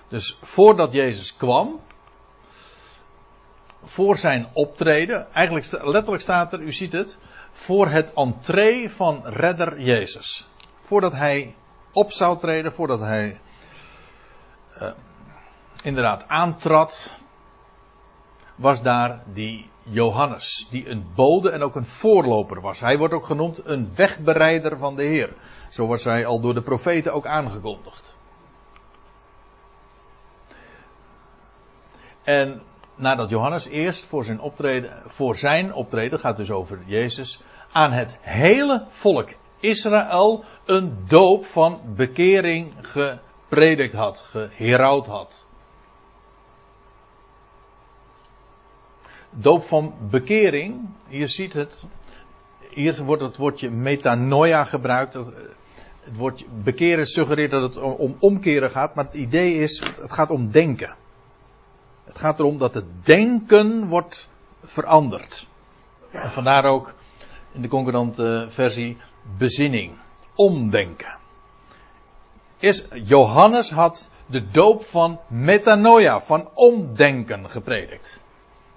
Dus 0.08 0.38
voordat 0.42 0.92
Jezus 0.92 1.36
kwam, 1.36 1.80
voor 3.82 4.16
zijn 4.16 4.48
optreden, 4.52 5.32
eigenlijk 5.32 5.82
letterlijk 5.82 6.22
staat 6.22 6.52
er, 6.52 6.60
u 6.60 6.72
ziet 6.72 6.92
het, 6.92 7.18
voor 7.52 7.88
het 7.88 8.12
entree 8.12 8.90
van 8.90 9.22
redder 9.24 9.80
Jezus. 9.80 10.48
Voordat 10.80 11.12
hij 11.12 11.54
op 11.92 12.12
zou 12.12 12.38
treden, 12.38 12.72
voordat 12.72 13.00
hij 13.00 13.40
uh, 14.82 14.90
inderdaad 15.82 16.28
aantrad, 16.28 17.16
was 18.56 18.82
daar 18.82 19.22
die 19.32 19.70
Johannes, 19.82 20.66
die 20.70 20.88
een 20.88 21.06
bode 21.14 21.50
en 21.50 21.62
ook 21.62 21.76
een 21.76 21.86
voorloper 21.86 22.60
was. 22.60 22.80
Hij 22.80 22.98
wordt 22.98 23.14
ook 23.14 23.24
genoemd 23.24 23.66
een 23.66 23.94
wegbereider 23.94 24.78
van 24.78 24.96
de 24.96 25.02
Heer. 25.02 25.34
Zo 25.70 25.86
wordt 25.86 26.04
hij 26.04 26.26
al 26.26 26.40
door 26.40 26.54
de 26.54 26.62
profeten 26.62 27.12
ook 27.12 27.26
aangekondigd. 27.26 28.16
En 32.28 32.62
nadat 32.94 33.30
Johannes 33.30 33.66
eerst 33.68 34.04
voor 34.04 34.24
zijn 34.24 34.40
optreden, 34.40 35.02
voor 35.06 35.36
zijn 35.36 35.74
optreden, 35.74 36.18
gaat 36.18 36.36
dus 36.36 36.50
over 36.50 36.78
Jezus, 36.86 37.40
aan 37.72 37.92
het 37.92 38.16
hele 38.20 38.84
volk 38.88 39.28
Israël 39.60 40.44
een 40.64 40.96
doop 41.06 41.44
van 41.44 41.80
bekering 41.96 42.72
gepredikt 42.80 43.92
had, 43.92 44.20
geherouwd 44.20 45.06
had. 45.06 45.46
Doop 49.30 49.64
van 49.64 49.94
bekering, 50.10 50.88
hier 51.06 51.28
ziet 51.28 51.52
het, 51.52 51.86
hier 52.70 53.04
wordt 53.04 53.22
het 53.22 53.36
woordje 53.36 53.70
metanoia 53.70 54.64
gebruikt. 54.64 55.14
Het 55.14 56.16
woordje 56.16 56.46
bekeren 56.62 57.06
suggereert 57.06 57.50
dat 57.50 57.62
het 57.62 57.76
om 57.76 58.16
omkeren 58.18 58.70
gaat, 58.70 58.94
maar 58.94 59.04
het 59.04 59.14
idee 59.14 59.54
is, 59.54 59.80
het 59.80 60.12
gaat 60.12 60.30
om 60.30 60.50
denken. 60.50 61.06
Het 62.08 62.18
gaat 62.18 62.38
erom 62.38 62.58
dat 62.58 62.74
het 62.74 63.06
denken 63.06 63.88
wordt 63.88 64.28
veranderd. 64.62 65.46
En 66.10 66.30
vandaar 66.30 66.64
ook 66.64 66.94
in 67.52 67.62
de 67.62 67.68
concurrente 67.68 68.46
versie 68.48 68.96
bezinning, 69.38 69.96
omdenken. 70.34 71.16
Is, 72.58 72.86
Johannes 72.92 73.70
had 73.70 74.10
de 74.26 74.50
doop 74.50 74.84
van 74.84 75.20
metanoia, 75.26 76.20
van 76.20 76.50
omdenken 76.54 77.50
gepredikt. 77.50 78.20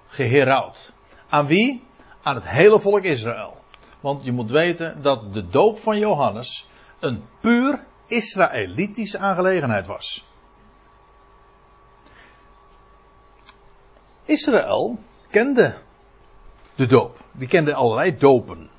Geherouwd. 0.06 0.92
Aan 1.28 1.46
wie? 1.46 1.82
Aan 2.22 2.34
het 2.34 2.48
hele 2.48 2.80
volk 2.80 3.02
Israël. 3.02 3.56
Want 4.00 4.24
je 4.24 4.32
moet 4.32 4.50
weten 4.50 5.02
dat 5.02 5.34
de 5.34 5.48
doop 5.48 5.78
van 5.78 5.98
Johannes 5.98 6.68
een 7.00 7.24
puur 7.40 7.84
Israëlitische 8.06 9.18
aangelegenheid 9.18 9.86
was. 9.86 10.24
Israël 14.24 14.98
kende 15.30 15.74
de 16.74 16.86
doop. 16.86 17.18
Die 17.32 17.48
kende 17.48 17.74
allerlei 17.74 18.16
dopen. 18.16 18.70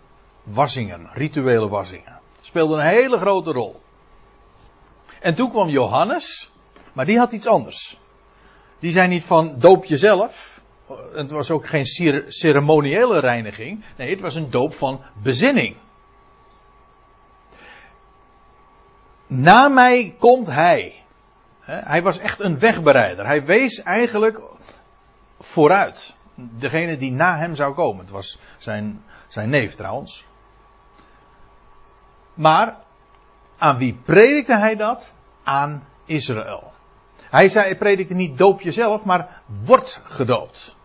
Wassingen, 0.43 1.09
rituele 1.13 1.67
wassingen. 1.67 2.19
Speelde 2.41 2.75
een 2.75 2.85
hele 2.85 3.17
grote 3.17 3.51
rol. 3.51 3.81
En 5.19 5.35
toen 5.35 5.49
kwam 5.49 5.69
Johannes, 5.69 6.51
maar 6.93 7.05
die 7.05 7.17
had 7.17 7.31
iets 7.31 7.47
anders. 7.47 7.97
Die 8.79 8.91
zei 8.91 9.07
niet 9.07 9.25
van 9.25 9.55
doop 9.59 9.85
jezelf. 9.85 10.61
Het 11.13 11.31
was 11.31 11.51
ook 11.51 11.67
geen 11.67 11.85
ceremoniële 12.27 13.19
reiniging. 13.19 13.85
Nee, 13.97 14.09
het 14.09 14.21
was 14.21 14.35
een 14.35 14.49
doop 14.49 14.73
van 14.73 15.01
bezinning. 15.21 15.75
Na 19.27 19.67
mij 19.67 20.15
komt 20.19 20.47
hij. 20.47 21.03
Hij 21.61 22.01
was 22.01 22.17
echt 22.19 22.39
een 22.39 22.59
wegbereider. 22.59 23.25
Hij 23.25 23.45
wees 23.45 23.83
eigenlijk 23.83 24.41
vooruit. 25.53 26.15
Degene 26.35 26.97
die 26.97 27.11
na 27.11 27.37
hem 27.37 27.55
zou 27.55 27.73
komen. 27.73 28.01
Het 28.01 28.09
was 28.09 28.39
zijn, 28.57 29.03
zijn 29.27 29.49
neef 29.49 29.75
trouwens. 29.75 30.25
Maar 32.33 32.77
aan 33.57 33.77
wie 33.77 33.93
predikte 33.93 34.57
hij 34.57 34.75
dat? 34.75 35.11
Aan 35.43 35.83
Israël. 36.05 36.71
Hij 37.29 37.49
zei, 37.49 37.75
predikte 37.75 38.13
niet 38.13 38.37
doop 38.37 38.61
jezelf, 38.61 39.05
maar 39.05 39.41
wordt 39.65 40.01
gedoopt. 40.05 40.75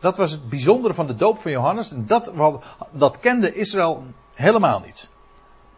Dat 0.00 0.16
was 0.16 0.30
het 0.30 0.48
bijzondere 0.48 0.94
van 0.94 1.06
de 1.06 1.14
doop 1.14 1.40
van 1.40 1.50
Johannes. 1.50 1.92
En 1.92 2.06
dat, 2.06 2.32
dat 2.90 3.18
kende 3.18 3.54
Israël 3.54 4.04
helemaal 4.34 4.80
niet. 4.80 5.08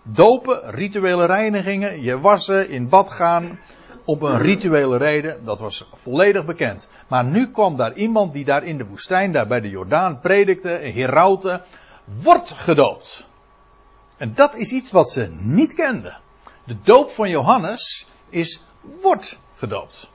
Dopen, 0.02 0.70
rituele 0.70 1.26
reinigingen, 1.26 2.02
je 2.02 2.20
wassen, 2.20 2.68
in 2.68 2.88
bad 2.88 3.10
gaan. 3.10 3.58
Op 4.04 4.22
een 4.22 4.38
rituele 4.38 4.96
reden, 4.96 5.44
dat 5.44 5.60
was 5.60 5.88
volledig 5.92 6.44
bekend. 6.44 6.88
Maar 7.08 7.24
nu 7.24 7.50
kwam 7.50 7.76
daar 7.76 7.94
iemand 7.94 8.32
die 8.32 8.44
daar 8.44 8.64
in 8.64 8.78
de 8.78 8.86
woestijn, 8.86 9.32
daar 9.32 9.46
bij 9.46 9.60
de 9.60 9.68
Jordaan, 9.68 10.20
predikte, 10.20 10.68
herauten, 10.68 11.62
wordt 12.04 12.52
gedoopt. 12.52 13.26
En 14.16 14.34
dat 14.34 14.54
is 14.54 14.72
iets 14.72 14.90
wat 14.90 15.10
ze 15.10 15.30
niet 15.38 15.74
kenden. 15.74 16.20
De 16.64 16.76
doop 16.82 17.10
van 17.10 17.28
Johannes 17.28 18.06
is 18.28 18.64
wordt 19.00 19.38
gedoopt. 19.56 20.10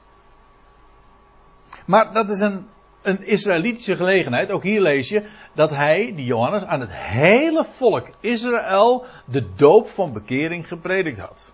Maar 1.86 2.12
dat 2.12 2.30
is 2.30 2.40
een, 2.40 2.66
een 3.02 3.22
Israëlitische 3.22 3.96
gelegenheid. 3.96 4.50
Ook 4.50 4.62
hier 4.62 4.80
lees 4.80 5.08
je 5.08 5.28
dat 5.54 5.70
hij, 5.70 6.12
die 6.16 6.24
Johannes, 6.24 6.64
aan 6.64 6.80
het 6.80 6.92
hele 6.92 7.64
volk 7.64 8.06
Israël 8.20 9.04
de 9.24 9.54
doop 9.54 9.88
van 9.88 10.12
bekering 10.12 10.68
gepredikt 10.68 11.18
had. 11.18 11.52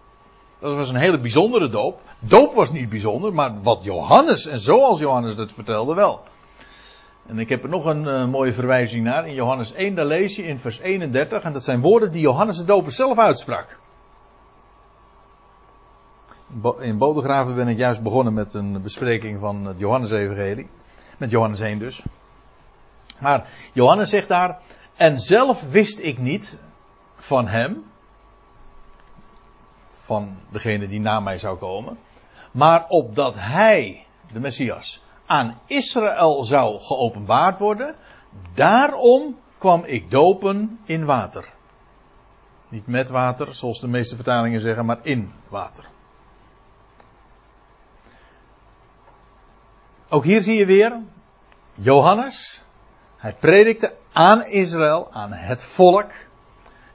Dat 0.60 0.76
was 0.76 0.88
een 0.88 0.96
hele 0.96 1.20
bijzondere 1.20 1.68
doop. 1.68 2.00
Doop 2.18 2.52
was 2.52 2.72
niet 2.72 2.88
bijzonder, 2.88 3.34
maar 3.34 3.62
wat 3.62 3.84
Johannes 3.84 4.46
en 4.46 4.58
zoals 4.58 5.00
Johannes 5.00 5.36
het 5.36 5.52
vertelde 5.52 5.94
wel. 5.94 6.22
En 7.26 7.38
ik 7.38 7.48
heb 7.48 7.62
er 7.62 7.68
nog 7.68 7.84
een 7.84 8.04
uh, 8.04 8.26
mooie 8.26 8.52
verwijzing 8.52 9.04
naar. 9.04 9.26
In 9.28 9.34
Johannes 9.34 9.72
1, 9.72 9.94
daar 9.94 10.06
lees 10.06 10.36
je 10.36 10.42
in 10.42 10.58
vers 10.58 10.78
31. 10.78 11.42
En 11.42 11.52
dat 11.52 11.64
zijn 11.64 11.80
woorden 11.80 12.12
die 12.12 12.20
Johannes 12.20 12.56
de 12.56 12.64
Doper 12.64 12.92
zelf 12.92 13.18
uitsprak. 13.18 13.78
In 16.78 16.98
Bodegraven 16.98 17.54
ben 17.54 17.68
ik 17.68 17.78
juist 17.78 18.02
begonnen 18.02 18.34
met 18.34 18.54
een 18.54 18.82
bespreking 18.82 19.40
van 19.40 19.64
het 19.64 19.78
Johannes-evangelie. 19.78 20.68
Met 21.18 21.30
Johannes 21.30 21.60
1 21.60 21.78
dus. 21.78 22.02
Maar 23.20 23.48
Johannes 23.72 24.10
zegt 24.10 24.28
daar, 24.28 24.58
en 24.96 25.20
zelf 25.20 25.70
wist 25.70 25.98
ik 25.98 26.18
niet 26.18 26.60
van 27.16 27.46
hem, 27.48 27.84
van 30.04 30.36
degene 30.50 30.88
die 30.88 31.00
na 31.00 31.20
mij 31.20 31.38
zou 31.38 31.58
komen, 31.58 31.98
maar 32.50 32.86
opdat 32.88 33.34
hij, 33.38 34.06
de 34.32 34.40
Messias, 34.40 35.02
aan 35.26 35.58
Israël 35.66 36.44
zou 36.44 36.78
geopenbaard 36.78 37.58
worden, 37.58 37.94
daarom 38.54 39.38
kwam 39.58 39.84
ik 39.84 40.10
dopen 40.10 40.80
in 40.84 41.04
water. 41.04 41.52
Niet 42.68 42.86
met 42.86 43.08
water, 43.08 43.54
zoals 43.54 43.80
de 43.80 43.88
meeste 43.88 44.14
vertalingen 44.14 44.60
zeggen, 44.60 44.86
maar 44.86 44.98
in 45.02 45.32
water. 45.48 45.84
Ook 50.08 50.24
hier 50.24 50.42
zie 50.42 50.56
je 50.56 50.66
weer 50.66 51.00
Johannes. 51.74 52.62
Hij 53.16 53.32
predikte 53.32 53.94
aan 54.12 54.44
Israël, 54.44 55.12
aan 55.12 55.32
het 55.32 55.64
volk. 55.64 56.10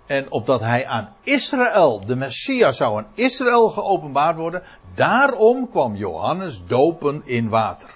En 0.09 0.31
opdat 0.31 0.59
hij 0.59 0.87
aan 0.87 1.13
Israël, 1.23 2.05
de 2.05 2.15
Messias 2.15 2.77
zou 2.77 2.97
aan 2.97 3.07
Israël 3.13 3.69
geopenbaard 3.69 4.37
worden. 4.37 4.63
Daarom 4.95 5.69
kwam 5.69 5.95
Johannes 5.95 6.65
dopen 6.65 7.21
in 7.25 7.49
water. 7.49 7.89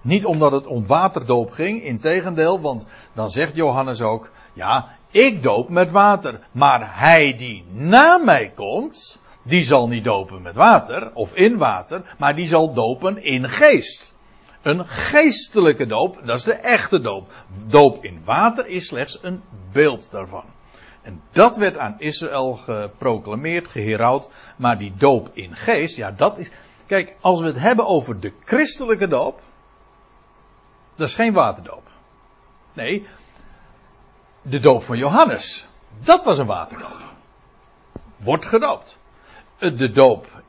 Niet 0.00 0.24
omdat 0.24 0.52
het 0.52 0.66
om 0.66 0.86
waterdoop 0.86 1.50
ging, 1.50 1.82
integendeel, 1.82 2.60
want 2.60 2.86
dan 3.12 3.30
zegt 3.30 3.54
Johannes 3.54 4.00
ook, 4.00 4.30
ja, 4.52 4.88
ik 5.10 5.42
doop 5.42 5.68
met 5.68 5.90
water, 5.90 6.40
maar 6.52 6.98
hij 6.98 7.36
die 7.36 7.64
na 7.72 8.16
mij 8.16 8.52
komt, 8.54 9.20
die 9.42 9.64
zal 9.64 9.88
niet 9.88 10.04
dopen 10.04 10.42
met 10.42 10.54
water 10.54 11.10
of 11.14 11.34
in 11.34 11.56
water, 11.56 12.14
maar 12.18 12.36
die 12.36 12.46
zal 12.46 12.72
dopen 12.72 13.22
in 13.22 13.48
geest. 13.48 14.14
Een 14.62 14.86
geestelijke 14.86 15.86
doop, 15.86 16.20
dat 16.24 16.36
is 16.36 16.44
de 16.44 16.54
echte 16.54 17.00
doop. 17.00 17.32
Doop 17.66 18.04
in 18.04 18.22
water 18.24 18.66
is 18.66 18.86
slechts 18.86 19.18
een 19.22 19.42
beeld 19.72 20.10
daarvan. 20.10 20.44
En 21.08 21.22
dat 21.30 21.56
werd 21.56 21.78
aan 21.78 21.94
Israël 21.98 22.54
geproclameerd, 22.54 23.68
geherouwd, 23.68 24.28
maar 24.56 24.78
die 24.78 24.92
doop 24.94 25.30
in 25.32 25.56
geest, 25.56 25.96
ja 25.96 26.10
dat 26.10 26.38
is... 26.38 26.50
Kijk, 26.86 27.16
als 27.20 27.40
we 27.40 27.46
het 27.46 27.58
hebben 27.58 27.86
over 27.86 28.20
de 28.20 28.32
christelijke 28.44 29.08
doop, 29.08 29.40
dat 30.94 31.06
is 31.06 31.14
geen 31.14 31.32
waterdoop. 31.32 31.90
Nee, 32.72 33.06
de 34.42 34.58
doop 34.58 34.82
van 34.82 34.98
Johannes, 34.98 35.66
dat 36.00 36.24
was 36.24 36.38
een 36.38 36.46
waterdoop. 36.46 37.00
Wordt 38.16 38.44
gedoopt. 38.44 38.98
De 39.58 39.90
doop 39.90 40.42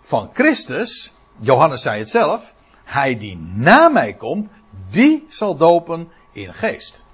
van 0.00 0.30
Christus, 0.32 1.12
Johannes 1.38 1.82
zei 1.82 1.98
het 1.98 2.10
zelf, 2.10 2.54
hij 2.84 3.18
die 3.18 3.36
na 3.36 3.88
mij 3.88 4.14
komt, 4.14 4.50
die 4.90 5.26
zal 5.28 5.56
dopen 5.56 6.12
in 6.32 6.54
geest. 6.54 7.04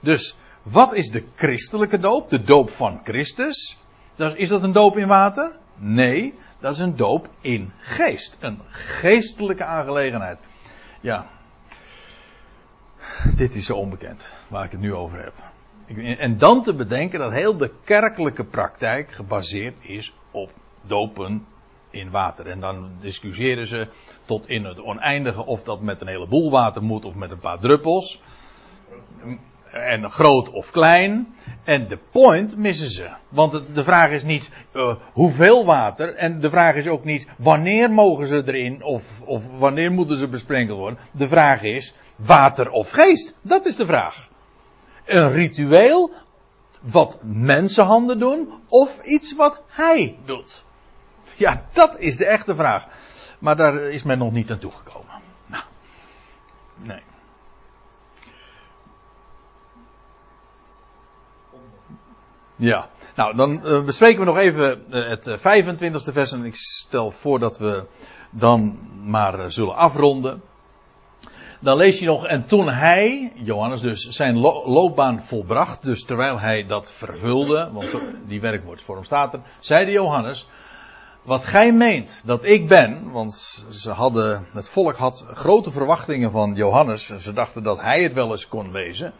Dus 0.00 0.36
wat 0.62 0.94
is 0.94 1.10
de 1.10 1.24
christelijke 1.34 1.98
doop? 1.98 2.28
De 2.28 2.42
doop 2.42 2.70
van 2.70 3.00
Christus. 3.04 3.78
Is 4.34 4.48
dat 4.48 4.62
een 4.62 4.72
doop 4.72 4.96
in 4.96 5.08
water? 5.08 5.52
Nee, 5.76 6.34
dat 6.58 6.72
is 6.72 6.78
een 6.78 6.96
doop 6.96 7.28
in 7.40 7.72
geest. 7.78 8.36
Een 8.40 8.60
geestelijke 8.68 9.64
aangelegenheid. 9.64 10.38
Ja. 11.00 11.26
Dit 13.36 13.54
is 13.54 13.66
zo 13.66 13.76
onbekend 13.76 14.34
waar 14.48 14.64
ik 14.64 14.70
het 14.70 14.80
nu 14.80 14.94
over 14.94 15.22
heb. 15.22 15.34
En 16.18 16.38
dan 16.38 16.62
te 16.62 16.74
bedenken 16.74 17.18
dat 17.18 17.32
heel 17.32 17.56
de 17.56 17.72
kerkelijke 17.84 18.44
praktijk 18.44 19.10
gebaseerd 19.10 19.74
is 19.80 20.12
op 20.30 20.50
dopen 20.82 21.46
in 21.90 22.10
water. 22.10 22.46
En 22.46 22.60
dan 22.60 22.90
discussiëren 22.98 23.66
ze 23.66 23.88
tot 24.24 24.48
in 24.48 24.64
het 24.64 24.82
oneindige 24.82 25.46
of 25.46 25.62
dat 25.62 25.80
met 25.80 26.00
een 26.00 26.06
heleboel 26.06 26.50
water 26.50 26.82
moet 26.82 27.04
of 27.04 27.14
met 27.14 27.30
een 27.30 27.38
paar 27.38 27.58
druppels. 27.58 28.20
En 29.72 30.10
groot 30.10 30.50
of 30.50 30.70
klein. 30.70 31.34
En 31.64 31.88
de 31.88 31.98
point 32.10 32.56
missen 32.56 32.90
ze. 32.90 33.10
Want 33.28 33.62
de 33.74 33.84
vraag 33.84 34.10
is 34.10 34.22
niet 34.22 34.50
uh, 34.72 34.94
hoeveel 35.12 35.64
water. 35.64 36.14
En 36.14 36.40
de 36.40 36.50
vraag 36.50 36.74
is 36.74 36.86
ook 36.86 37.04
niet 37.04 37.26
wanneer 37.38 37.90
mogen 37.90 38.26
ze 38.26 38.42
erin 38.46 38.82
of, 38.82 39.20
of 39.20 39.58
wanneer 39.58 39.92
moeten 39.92 40.16
ze 40.16 40.28
besprenkeld 40.28 40.78
worden. 40.78 40.98
De 41.12 41.28
vraag 41.28 41.62
is 41.62 41.94
water 42.16 42.70
of 42.70 42.90
geest. 42.90 43.36
Dat 43.42 43.66
is 43.66 43.76
de 43.76 43.86
vraag. 43.86 44.28
Een 45.04 45.30
ritueel 45.30 46.10
wat 46.80 47.18
mensenhanden 47.22 48.18
doen 48.18 48.52
of 48.68 49.04
iets 49.04 49.34
wat 49.34 49.62
hij 49.68 50.16
doet. 50.24 50.64
Ja, 51.36 51.64
dat 51.72 51.98
is 51.98 52.16
de 52.16 52.26
echte 52.26 52.54
vraag. 52.54 52.86
Maar 53.38 53.56
daar 53.56 53.74
is 53.74 54.02
men 54.02 54.18
nog 54.18 54.32
niet 54.32 54.48
naartoe 54.48 54.72
gekomen. 54.72 55.22
Nou, 55.46 55.64
nee. 56.82 57.02
Ja, 62.60 62.88
nou 63.16 63.36
dan 63.36 63.60
uh, 63.64 63.84
bespreken 63.84 64.18
we 64.18 64.24
nog 64.24 64.36
even 64.36 64.82
uh, 64.90 65.08
het 65.08 65.38
25e 65.38 66.06
eh, 66.06 66.12
vers 66.12 66.32
en 66.32 66.44
ik 66.44 66.56
stel 66.56 67.10
voor 67.10 67.38
dat 67.38 67.58
we 67.58 67.84
dan 68.30 68.78
maar 69.04 69.52
zullen 69.52 69.74
afronden. 69.74 70.42
Dan 71.60 71.76
lees 71.76 71.98
je 71.98 72.06
nog, 72.06 72.26
en 72.26 72.44
toen 72.44 72.68
hij, 72.68 73.32
Johannes 73.34 73.80
dus, 73.80 74.08
zijn 74.08 74.38
lo 74.38 74.66
loopbaan 74.66 75.22
volbracht, 75.22 75.82
dus 75.82 76.04
terwijl 76.04 76.40
hij 76.40 76.66
dat 76.66 76.92
vervulde, 76.92 77.70
want 77.72 77.88
zo, 77.88 78.00
die 78.26 78.40
werkwoordsvorm 78.40 79.04
staat 79.04 79.32
er, 79.32 79.40
zeide 79.58 79.90
Johannes, 79.90 80.48
wat 81.22 81.44
gij 81.44 81.72
meent 81.72 82.22
dat 82.26 82.44
ik 82.44 82.68
ben, 82.68 83.10
want 83.12 83.64
ze 83.70 83.90
hadden, 83.90 84.46
het 84.52 84.68
volk 84.68 84.96
had 84.96 85.26
grote 85.32 85.70
verwachtingen 85.70 86.30
van 86.30 86.54
Johannes. 86.54 87.10
En 87.10 87.20
ze 87.20 87.32
dachten 87.32 87.62
dat 87.62 87.80
hij 87.80 88.02
het 88.02 88.12
wel 88.12 88.30
eens 88.30 88.48
kon 88.48 88.72
wezen. 88.72 89.12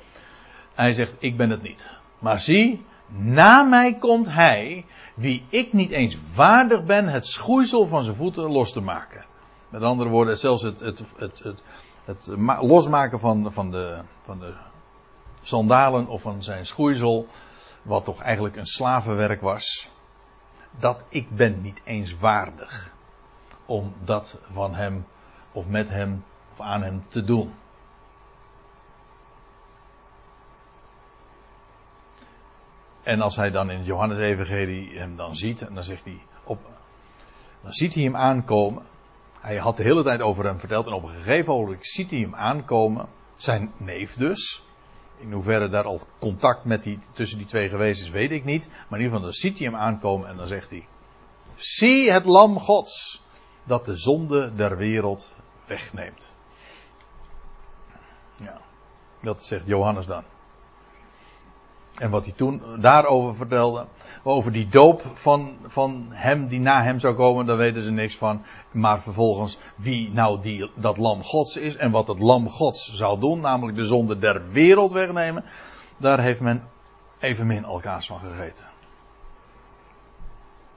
Hij 0.75 0.93
zegt, 0.93 1.17
ik 1.19 1.37
ben 1.37 1.51
het 1.51 1.63
niet. 1.63 1.91
Maar 2.19 2.41
zie, 2.41 2.85
na 3.11 3.63
mij 3.63 3.95
komt 3.95 4.29
hij, 4.29 4.85
wie 5.15 5.47
ik 5.49 5.73
niet 5.73 5.91
eens 5.91 6.17
waardig 6.35 6.85
ben 6.85 7.09
het 7.09 7.27
schoeisel 7.27 7.87
van 7.87 8.05
zijn 8.05 8.17
voeten 8.17 8.51
los 8.51 8.73
te 8.73 8.81
maken. 8.81 9.25
Met 9.69 9.83
andere 9.83 10.11
woorden, 10.11 10.39
zelfs 10.39 10.63
het, 10.63 10.81
het, 10.81 11.03
het, 11.17 11.63
het, 12.05 12.31
losmaken 12.61 13.21
van, 13.21 13.53
van, 13.53 13.71
de, 13.71 14.01
van 14.23 14.39
de 14.39 14.55
sandalen 15.43 16.07
of 16.07 16.23
van 16.23 16.43
zijn 16.43 16.67
schoeisel, 16.67 17.27
wat 17.83 18.05
toch 18.05 18.23
eigenlijk 18.23 18.57
een 18.57 18.67
slavenwerk 18.67 19.41
was 19.41 19.89
dat 20.79 21.01
ik 21.09 21.37
ben 21.37 21.61
niet 21.63 21.81
eens 21.85 22.19
waardig 22.19 22.95
om 23.67 23.95
dat 24.05 24.39
van 24.53 24.75
hem 24.75 25.07
of 25.53 25.67
met 25.67 25.89
hem 25.89 26.25
of 26.53 26.61
aan 26.61 26.83
hem 26.83 27.05
te 27.09 27.25
doen. 27.25 27.55
En 33.03 33.21
als 33.21 33.37
hij 33.37 33.51
dan 33.51 33.71
in 33.71 33.77
het 33.77 33.87
Johannes-evangelie 33.87 34.99
hem 34.99 35.17
dan 35.17 35.37
ziet, 35.37 35.63
en 35.63 35.75
dan 35.75 35.85
zegt 35.85 36.05
hij 36.05 36.21
op, 36.45 36.59
dan 37.63 37.73
ziet 37.73 37.95
hij 37.95 38.03
hem 38.03 38.17
aankomen. 38.17 38.83
Hij 39.41 39.57
had 39.57 39.77
de 39.77 39.83
hele 39.83 40.03
tijd 40.03 40.21
over 40.21 40.45
hem 40.45 40.59
verteld 40.59 40.87
en 40.87 40.93
op 40.93 41.03
een 41.03 41.09
gegeven 41.09 41.55
moment 41.55 41.87
ziet 41.87 42.11
hij 42.11 42.21
hem 42.21 42.35
aankomen, 42.35 43.09
zijn 43.37 43.73
neef 43.77 44.15
dus. 44.15 44.65
In 45.19 45.33
hoeverre 45.33 45.69
daar 45.69 45.85
al 45.85 46.01
contact 46.19 46.65
met 46.65 46.83
die, 46.83 46.99
tussen 47.13 47.39
die 47.39 47.47
twee 47.47 47.69
geweest 47.69 48.03
is, 48.03 48.11
weet 48.11 48.31
ik 48.31 48.45
niet. 48.45 48.69
Maar 48.69 48.99
in 48.99 49.05
ieder 49.05 49.05
geval, 49.05 49.21
dan 49.21 49.33
ziet 49.33 49.59
hij 49.59 49.67
hem 49.67 49.77
aankomen 49.77 50.29
en 50.29 50.37
dan 50.37 50.47
zegt 50.47 50.71
hij: 50.71 50.87
Zie 51.55 52.11
het 52.11 52.25
Lam 52.25 52.59
Gods, 52.59 53.23
dat 53.65 53.85
de 53.85 53.97
zonde 53.97 54.55
der 54.55 54.77
wereld 54.77 55.35
wegneemt. 55.67 56.33
Ja. 58.37 58.61
Dat 59.21 59.45
zegt 59.45 59.67
Johannes 59.67 60.07
dan. 60.07 60.25
En 61.99 62.11
wat 62.11 62.25
hij 62.25 62.35
toen 62.37 62.63
daarover 62.79 63.37
vertelde, 63.37 63.87
over 64.23 64.53
die 64.53 64.67
doop 64.67 65.03
van, 65.13 65.57
van 65.67 66.07
hem 66.11 66.49
die 66.49 66.61
na 66.61 66.83
hem 66.83 66.99
zou 66.99 67.15
komen, 67.15 67.47
daar 67.47 67.57
weten 67.57 67.83
ze 67.83 67.91
niks 67.91 68.17
van. 68.17 68.43
Maar 68.71 69.03
vervolgens 69.03 69.59
wie 69.77 70.11
nou 70.13 70.41
die, 70.41 70.71
dat 70.75 70.97
lam 70.97 71.23
gods 71.23 71.57
is 71.57 71.77
en 71.77 71.91
wat 71.91 72.09
het 72.09 72.19
lam 72.19 72.49
gods 72.49 72.95
zou 72.95 73.21
doen, 73.21 73.41
namelijk 73.41 73.77
de 73.77 73.85
zonde 73.85 74.19
der 74.19 74.43
wereld 74.53 74.93
wegnemen, 74.93 75.45
daar 75.97 76.21
heeft 76.21 76.41
men 76.41 76.63
evenmin 77.19 77.65
elkaars 77.65 78.07
van 78.07 78.21
gegeten. 78.21 78.65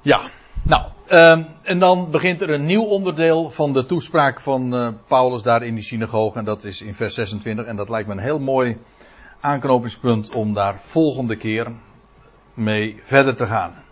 Ja, 0.01 0.29
nou, 0.63 0.83
um, 1.09 1.47
en 1.61 1.79
dan 1.79 2.11
begint 2.11 2.41
er 2.41 2.49
een 2.49 2.65
nieuw 2.65 2.83
onderdeel 2.83 3.49
van 3.49 3.73
de 3.73 3.85
toespraak 3.85 4.39
van 4.39 4.75
uh, 4.75 4.87
Paulus 5.07 5.41
daar 5.41 5.63
in 5.63 5.75
die 5.75 5.83
synagoge. 5.83 6.37
En 6.37 6.45
dat 6.45 6.63
is 6.63 6.81
in 6.81 6.93
vers 6.93 7.13
26. 7.13 7.65
En 7.65 7.75
dat 7.75 7.89
lijkt 7.89 8.07
me 8.07 8.13
een 8.13 8.19
heel 8.19 8.39
mooi 8.39 8.77
aanknopingspunt 9.43 10.29
om 10.29 10.53
daar 10.53 10.79
volgende 10.79 11.35
keer 11.35 11.71
mee 12.53 12.99
verder 13.01 13.35
te 13.35 13.45
gaan. 13.47 13.73